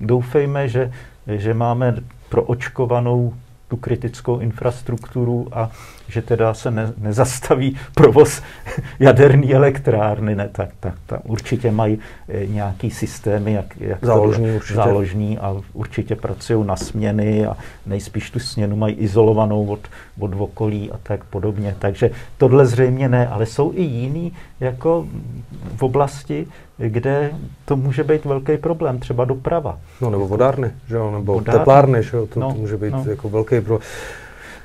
Doufejme, 0.00 0.68
že, 0.68 0.92
že 1.26 1.54
máme 1.54 1.94
proočkovanou 2.28 3.34
tu 3.68 3.76
kritickou 3.76 4.38
infrastrukturu 4.38 5.48
a 5.52 5.70
že 6.08 6.22
teda 6.22 6.54
se 6.54 6.70
ne, 6.70 6.92
nezastaví 6.98 7.76
provoz 7.94 8.42
jaderné 8.98 9.52
elektrárny. 9.52 10.34
Ne, 10.34 10.48
tak, 10.52 10.68
tak, 10.80 10.94
tak 11.06 11.20
určitě 11.24 11.70
mají 11.70 11.98
e, 12.28 12.46
nějaký 12.46 12.90
systémy, 12.90 13.52
jak, 13.52 13.80
jak 13.80 14.04
záložní, 14.04 14.46
to, 14.46 14.54
určitě. 14.54 14.74
záložní 14.74 15.38
a 15.38 15.56
určitě 15.72 16.16
pracují 16.16 16.66
na 16.66 16.76
směny 16.76 17.46
a 17.46 17.56
nejspíš 17.86 18.30
tu 18.30 18.38
směnu 18.38 18.76
mají 18.76 18.94
izolovanou 18.94 19.66
od, 19.66 19.80
od 20.18 20.30
okolí 20.38 20.92
a 20.92 20.98
tak 21.02 21.24
podobně. 21.24 21.76
Takže 21.78 22.10
tohle 22.38 22.66
zřejmě 22.66 23.08
ne, 23.08 23.28
ale 23.28 23.46
jsou 23.46 23.72
i 23.74 23.82
jiný 23.82 24.32
jako 24.60 25.06
v 25.76 25.82
oblasti, 25.82 26.46
kde 26.78 27.30
to 27.64 27.76
může 27.76 28.04
být 28.04 28.24
velký 28.24 28.56
problém, 28.56 28.98
třeba 28.98 29.24
doprava. 29.24 29.78
No 30.00 30.10
nebo 30.10 30.28
vodárny, 30.28 30.70
že 30.88 30.96
jo, 30.96 31.10
nebo 31.10 31.34
vodárny. 31.34 31.58
teplárny, 31.58 32.02
že 32.02 32.16
jo, 32.16 32.26
to, 32.26 32.40
no, 32.40 32.52
to 32.52 32.54
může 32.54 32.76
být 32.76 32.92
no. 32.92 33.04
jako 33.08 33.28
velký 33.28 33.60
problém. 33.60 33.88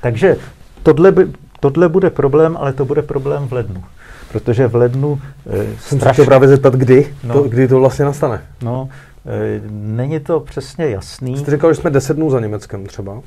Takže 0.02 0.38
tohle, 0.84 1.12
by, 1.12 1.28
tohle 1.60 1.90
bude 1.90 2.10
problém, 2.10 2.58
ale 2.58 2.74
to 2.74 2.86
bude 2.86 3.02
problém 3.02 3.48
v 3.48 3.54
lednu. 3.54 3.84
Protože 4.32 4.68
v 4.68 4.76
lednu... 4.76 5.22
E, 5.50 5.66
Jsem 5.80 6.00
strašně... 6.00 6.24
se 6.24 6.26
právě 6.26 6.48
zeptat, 6.48 6.74
kdy, 6.74 7.14
no, 7.24 7.34
to, 7.34 7.44
kdy 7.44 7.68
to 7.68 7.80
vlastně 7.80 8.06
nastane. 8.06 8.42
No, 8.62 8.90
e, 9.26 9.62
není 9.72 10.20
to 10.20 10.40
přesně 10.40 10.90
jasný. 10.90 11.38
Jste 11.38 11.52
říkal, 11.52 11.74
že 11.74 11.82
jsme 11.82 11.90
10 11.90 12.14
dnů 12.14 12.30
za 12.30 12.40
Německem 12.40 12.86
třeba. 12.86 13.22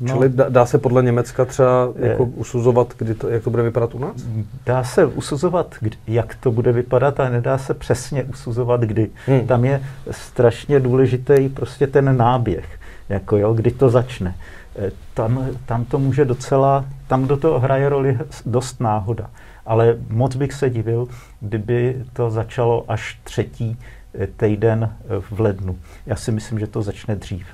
No, 0.00 0.08
Čili 0.12 0.28
dá, 0.28 0.48
dá 0.48 0.66
se 0.66 0.78
podle 0.78 1.02
Německa 1.02 1.44
třeba 1.44 1.88
jako 1.96 2.24
usuzovat, 2.24 2.94
kdy 2.98 3.14
to, 3.14 3.28
jak 3.28 3.44
to 3.44 3.50
bude 3.50 3.62
vypadat 3.62 3.94
u 3.94 3.98
nás? 3.98 4.12
Dá 4.66 4.84
se 4.84 5.06
usuzovat, 5.06 5.74
kdy, 5.80 5.96
jak 6.06 6.34
to 6.34 6.52
bude 6.52 6.72
vypadat, 6.72 7.20
ale 7.20 7.30
nedá 7.30 7.58
se 7.58 7.74
přesně 7.74 8.24
usuzovat, 8.24 8.80
kdy. 8.80 9.10
Hmm. 9.26 9.46
Tam 9.46 9.64
je 9.64 9.82
strašně 10.10 10.80
důležitý 10.80 11.48
prostě 11.48 11.86
ten 11.86 12.16
náběh, 12.16 12.78
jako 13.08 13.36
jo, 13.36 13.54
kdy 13.54 13.70
to 13.70 13.90
začne. 13.90 14.34
E, 14.78 14.90
tam, 15.14 15.46
tam 15.66 15.84
to 15.84 15.98
může 15.98 16.24
docela, 16.24 16.84
tam 17.06 17.26
do 17.26 17.36
toho 17.36 17.60
hraje 17.60 17.88
roli 17.88 18.18
dost 18.46 18.80
náhoda. 18.80 19.30
Ale 19.66 19.96
moc 20.08 20.36
bych 20.36 20.52
se 20.52 20.70
divil, 20.70 21.08
kdyby 21.40 21.96
to 22.12 22.30
začalo 22.30 22.84
až 22.88 23.20
třetí 23.24 23.78
e, 24.20 24.26
týden 24.26 24.92
v 25.30 25.40
lednu. 25.40 25.78
Já 26.06 26.16
si 26.16 26.32
myslím, 26.32 26.58
že 26.58 26.66
to 26.66 26.82
začne 26.82 27.16
dřív. 27.16 27.46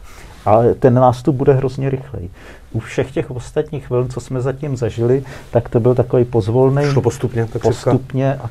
Ale 0.44 0.74
ten 0.74 0.94
nástup 0.94 1.37
bude 1.37 1.53
hrozně 1.53 1.90
rychlej. 1.90 2.29
U 2.72 2.81
všech 2.81 3.11
těch 3.11 3.31
ostatních 3.31 3.90
vln, 3.90 4.09
co 4.09 4.20
jsme 4.20 4.40
zatím 4.40 4.77
zažili, 4.77 5.24
tak 5.51 5.68
to 5.68 5.81
byl 5.81 5.94
takový 5.94 6.24
pozvolný. 6.24 6.83
Šlo 6.92 7.03
postupně, 7.03 7.46
tak 7.53 7.62
postupně. 7.62 8.35
A 8.35 8.51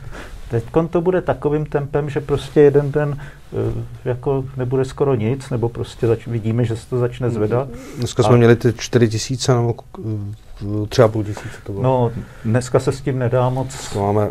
teď 0.49 0.63
to 0.89 1.01
bude 1.01 1.21
takovým 1.21 1.65
tempem, 1.65 2.09
že 2.09 2.21
prostě 2.21 2.61
jeden 2.61 2.91
den 2.91 3.17
eh, 3.19 3.83
jako 4.05 4.43
nebude 4.57 4.85
skoro 4.85 5.15
nic, 5.15 5.49
nebo 5.49 5.69
prostě 5.69 6.07
zač- 6.07 6.27
vidíme, 6.27 6.65
že 6.65 6.75
se 6.75 6.89
to 6.89 6.97
začne 6.97 7.29
zvedat. 7.29 7.67
Dneska 7.97 8.23
jsme 8.23 8.33
a... 8.33 8.37
měli 8.37 8.55
ty 8.55 8.73
4 8.77 9.09
tisíce, 9.09 9.53
nebo 9.53 9.75
eh, 9.99 10.87
třeba 10.89 11.07
půl 11.07 11.23
tisíce 11.23 11.57
to 11.63 11.71
bylo. 11.71 11.83
No, 11.83 12.11
dneska 12.45 12.79
se 12.79 12.91
s 12.91 13.01
tím 13.01 13.19
nedá 13.19 13.49
moc 13.49 13.89
to 13.93 13.99
máme 14.01 14.29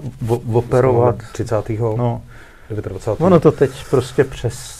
operovat. 0.52 1.16
30. 1.32 1.68
No, 1.78 2.22
29. 2.70 3.20
Ono 3.20 3.40
to 3.40 3.52
teď 3.52 3.70
prostě 3.90 4.24
přes 4.24 4.75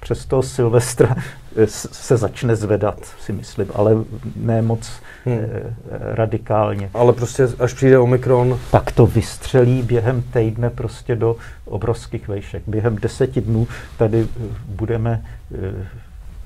přes 0.00 0.26
toho 0.26 0.42
Silvestra 0.42 1.16
eh, 1.56 1.66
se 1.66 2.16
začne 2.16 2.56
zvedat, 2.56 3.04
si 3.20 3.32
myslím, 3.32 3.68
ale 3.74 3.92
ne 4.36 4.62
moc 4.62 4.90
hmm. 5.24 5.38
Eh, 5.38 5.74
radikálně. 5.90 6.90
Ale 6.94 7.12
prostě 7.12 7.48
až 7.58 7.74
přijde 7.74 7.98
Omikron... 7.98 8.58
Tak 8.70 8.92
to 8.92 9.06
vystřelí 9.06 9.82
během 9.82 10.22
týdne 10.22 10.70
prostě 10.70 11.16
do 11.16 11.36
obrovských 11.64 12.28
vejšek. 12.28 12.62
Během 12.66 12.96
deseti 12.96 13.40
dnů 13.40 13.68
tady 13.98 14.20
eh, 14.20 14.44
budeme 14.68 15.24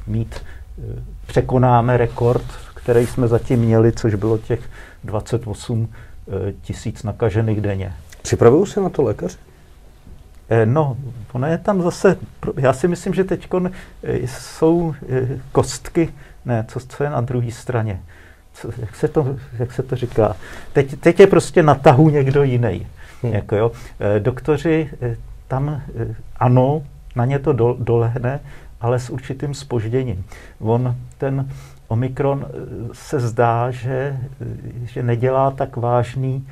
mít, 0.06 0.42
překonáme 1.26 1.96
rekord, 1.96 2.44
který 2.74 3.06
jsme 3.06 3.28
zatím 3.28 3.60
měli, 3.60 3.92
což 3.92 4.14
bylo 4.14 4.38
těch 4.38 4.60
28 5.04 5.88
tisíc 6.62 7.02
nakažených 7.02 7.60
denně. 7.60 7.92
Připravují 8.22 8.66
se 8.66 8.80
na 8.80 8.88
to 8.88 9.02
lékaři? 9.02 9.36
Eh, 10.48 10.66
no, 10.66 10.96
ono 11.33 11.46
je 11.46 11.59
tam 11.59 11.83
zase, 11.83 12.16
já 12.57 12.72
si 12.72 12.88
myslím, 12.88 13.14
že 13.14 13.24
teď 13.24 13.48
eh, 13.64 14.18
jsou 14.26 14.94
eh, 15.09 15.28
kostky, 15.52 16.12
ne, 16.44 16.64
co, 16.68 16.80
co 16.80 17.04
je 17.04 17.11
na 17.11 17.20
druhé 17.20 17.50
straně. 17.50 18.00
Co, 18.52 18.70
jak, 18.78 18.96
se 18.96 19.09
to, 19.09 19.37
jak 19.59 19.72
se 19.72 19.83
to 19.83 19.96
říká? 19.96 20.37
Teď, 20.72 21.00
teď 21.00 21.20
je 21.20 21.26
prostě 21.26 21.62
na 21.62 21.74
tahu 21.74 22.11
někdo 22.11 22.42
jiný. 22.42 22.87
Hmm. 23.22 23.33
Jako 23.33 23.57
jo. 23.57 23.72
Doktoři 24.18 24.90
tam, 25.48 25.83
ano, 26.37 26.83
na 27.16 27.24
ně 27.24 27.38
to 27.38 27.52
do, 27.52 27.76
dolehne, 27.78 28.40
ale 28.80 28.98
s 28.98 29.11
určitým 29.11 29.54
spožděním. 29.54 30.24
On, 30.61 30.96
ten 31.18 31.48
Omikron 31.88 32.46
se 32.92 33.20
zdá, 33.20 33.70
že, 33.70 34.16
že 34.85 35.02
nedělá 35.02 35.50
tak 35.50 35.76
vážný 35.76 36.46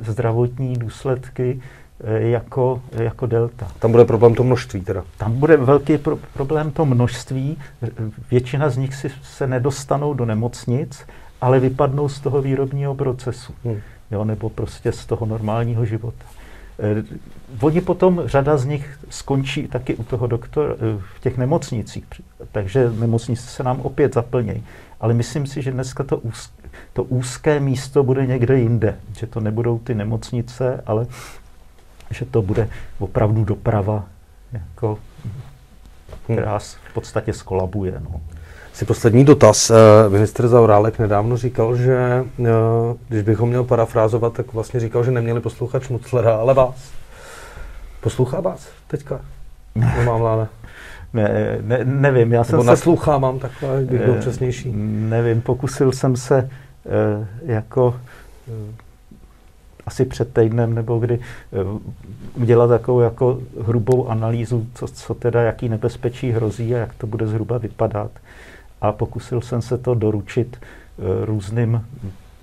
zdravotní 0.00 0.74
důsledky, 0.74 1.60
jako, 2.04 2.82
jako 2.92 3.26
delta. 3.26 3.68
Tam 3.78 3.90
bude 3.90 4.04
problém 4.04 4.34
to 4.34 4.44
množství 4.44 4.80
teda? 4.80 5.04
Tam 5.16 5.32
bude 5.32 5.56
velký 5.56 5.98
pro, 5.98 6.16
problém 6.16 6.70
to 6.70 6.86
množství. 6.86 7.58
Většina 8.30 8.70
z 8.70 8.76
nich 8.76 8.94
si, 8.94 9.10
se 9.22 9.46
nedostanou 9.46 10.14
do 10.14 10.24
nemocnic, 10.24 11.06
ale 11.40 11.60
vypadnou 11.60 12.08
z 12.08 12.20
toho 12.20 12.42
výrobního 12.42 12.94
procesu. 12.94 13.54
Hmm. 13.64 13.80
Jo, 14.10 14.24
nebo 14.24 14.50
prostě 14.50 14.92
z 14.92 15.06
toho 15.06 15.26
normálního 15.26 15.84
života. 15.84 16.24
Eh, 16.78 17.04
oni 17.60 17.80
potom, 17.80 18.22
řada 18.24 18.56
z 18.56 18.64
nich 18.64 18.98
skončí 19.10 19.68
taky 19.68 19.94
u 19.94 20.02
toho 20.02 20.26
doktora 20.26 20.74
v 20.98 21.20
těch 21.20 21.38
nemocnicích, 21.38 22.04
takže 22.52 22.90
nemocnice 22.90 23.42
se 23.42 23.62
nám 23.62 23.80
opět 23.80 24.14
zaplnějí. 24.14 24.64
Ale 25.00 25.14
myslím 25.14 25.46
si, 25.46 25.62
že 25.62 25.72
dneska 25.72 26.04
to, 26.04 26.18
úz, 26.18 26.50
to 26.92 27.04
úzké 27.04 27.60
místo 27.60 28.02
bude 28.02 28.26
někde 28.26 28.58
jinde, 28.58 28.96
že 29.18 29.26
to 29.26 29.40
nebudou 29.40 29.78
ty 29.78 29.94
nemocnice, 29.94 30.82
ale 30.86 31.06
že 32.10 32.24
to 32.24 32.42
bude 32.42 32.68
opravdu 32.98 33.44
doprava, 33.44 34.04
jako, 34.52 34.98
která 36.24 36.58
v 36.58 36.94
podstatě 36.94 37.32
skolabuje. 37.32 38.00
No. 38.00 38.20
Si 38.72 38.84
poslední 38.84 39.24
dotaz. 39.24 39.70
Eh, 39.70 40.08
minister 40.08 40.48
Zaurálek 40.48 40.98
nedávno 40.98 41.36
říkal, 41.36 41.76
že 41.76 42.24
eh, 42.40 42.44
když 43.08 43.22
bychom 43.22 43.48
měl 43.48 43.64
parafrázovat, 43.64 44.32
tak 44.32 44.52
vlastně 44.52 44.80
říkal, 44.80 45.04
že 45.04 45.10
neměli 45.10 45.40
poslouchat 45.40 45.82
Šmuclera, 45.82 46.36
ale 46.36 46.54
vás. 46.54 46.90
Poslouchá 48.00 48.40
vás 48.40 48.68
teďka? 48.86 49.20
Nemám 49.74 50.20
vláda. 50.20 50.48
Ne, 51.12 51.58
ne, 51.60 51.84
nevím, 51.84 52.32
já 52.32 52.44
jsem 52.44 52.66
Nebo 52.66 52.76
se... 52.76 53.18
mám 53.18 53.38
takhle, 53.38 53.80
bych 53.80 54.00
byl 54.00 54.14
eh, 54.14 54.20
přesnější. 54.20 54.72
Nevím, 55.08 55.40
pokusil 55.40 55.92
jsem 55.92 56.16
se 56.16 56.50
jako 57.46 57.94
asi 59.88 60.04
před 60.04 60.34
týdnem 60.34 60.74
nebo 60.74 60.98
kdy 60.98 61.18
udělat 62.34 62.68
takovou 62.68 63.00
jako 63.00 63.40
hrubou 63.62 64.08
analýzu, 64.08 64.66
co, 64.74 64.88
co 64.88 65.14
teda, 65.14 65.42
jaký 65.42 65.68
nebezpečí 65.68 66.30
hrozí 66.30 66.74
a 66.74 66.78
jak 66.78 66.94
to 66.94 67.06
bude 67.06 67.26
zhruba 67.26 67.58
vypadat 67.58 68.10
a 68.80 68.92
pokusil 68.92 69.40
jsem 69.40 69.62
se 69.62 69.78
to 69.78 69.94
doručit 69.94 70.56
eh, 70.60 71.24
různým 71.24 71.86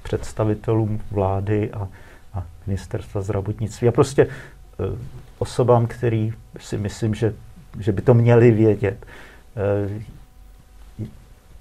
představitelům 0.04 1.02
vlády 1.12 1.72
a, 1.72 1.88
a 2.34 2.46
ministerstva 2.68 3.22
zdravotnictví 3.22 3.88
a 3.88 3.92
prostě 3.92 4.22
eh, 4.24 4.98
osobám, 5.38 5.88
který 5.88 6.34
si 6.60 6.78
myslím, 6.78 7.14
že, 7.14 7.34
že 7.80 7.92
by 7.92 8.02
to 8.02 8.14
měli 8.14 8.52
vědět. 8.52 9.06
Eh, 9.56 10.02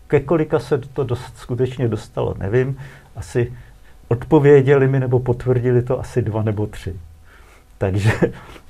ke 0.06 0.20
kolika 0.20 0.58
se 0.58 0.78
to 0.78 1.04
dost, 1.04 1.36
skutečně 1.36 1.88
dostalo, 1.88 2.34
nevím. 2.38 2.78
Asi 3.16 3.52
odpověděli 4.08 4.88
mi 4.88 5.00
nebo 5.00 5.20
potvrdili 5.20 5.82
to 5.82 6.00
asi 6.00 6.22
dva 6.22 6.42
nebo 6.42 6.66
tři. 6.66 6.94
Takže... 7.78 8.10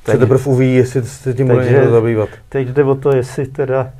Se 0.05 0.18
teprve 0.18 0.44
uví, 0.44 0.75
jestli 0.75 1.05
se 1.05 1.35
tím 1.35 1.47
bude 1.47 1.64
někdo 1.64 1.90
zabývat. 1.90 2.29
Teď 2.49 2.68
jde 2.68 2.85
o 2.85 2.94
to, 2.94 3.16
jestli 3.16 3.47
teda 3.47 3.92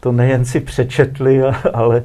to 0.00 0.12
nejen 0.12 0.44
si 0.44 0.60
přečetli, 0.60 1.42
ale 1.72 2.02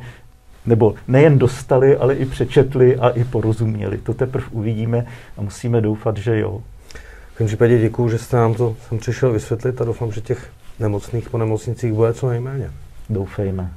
nebo 0.66 0.96
nejen 1.08 1.40
dostali, 1.40 1.98
ale 1.98 2.16
i 2.16 2.26
přečetli 2.26 2.96
a 2.96 3.10
i 3.10 3.24
porozuměli. 3.24 3.98
To 3.98 4.14
teprve 4.14 4.46
uvidíme 4.52 5.06
a 5.38 5.42
musíme 5.42 5.82
doufat, 5.82 6.18
že 6.18 6.40
jo. 6.40 6.62
V 7.36 7.38
tom 7.38 7.48
případě 7.48 7.80
děkuji, 7.80 8.10
že 8.10 8.18
jste 8.18 8.38
nám 8.38 8.54
to 8.54 8.76
sem 8.90 8.98
přišel 8.98 9.32
vysvětlit 9.32 9.82
a 9.82 9.86
doufám, 9.86 10.12
že 10.12 10.22
těch 10.22 10.50
nemocných 10.80 11.30
po 11.30 11.38
nemocnicích 11.38 11.94
bude 11.94 12.14
co 12.14 12.30
nejméně. 12.30 12.72
Doufejme. 13.10 13.72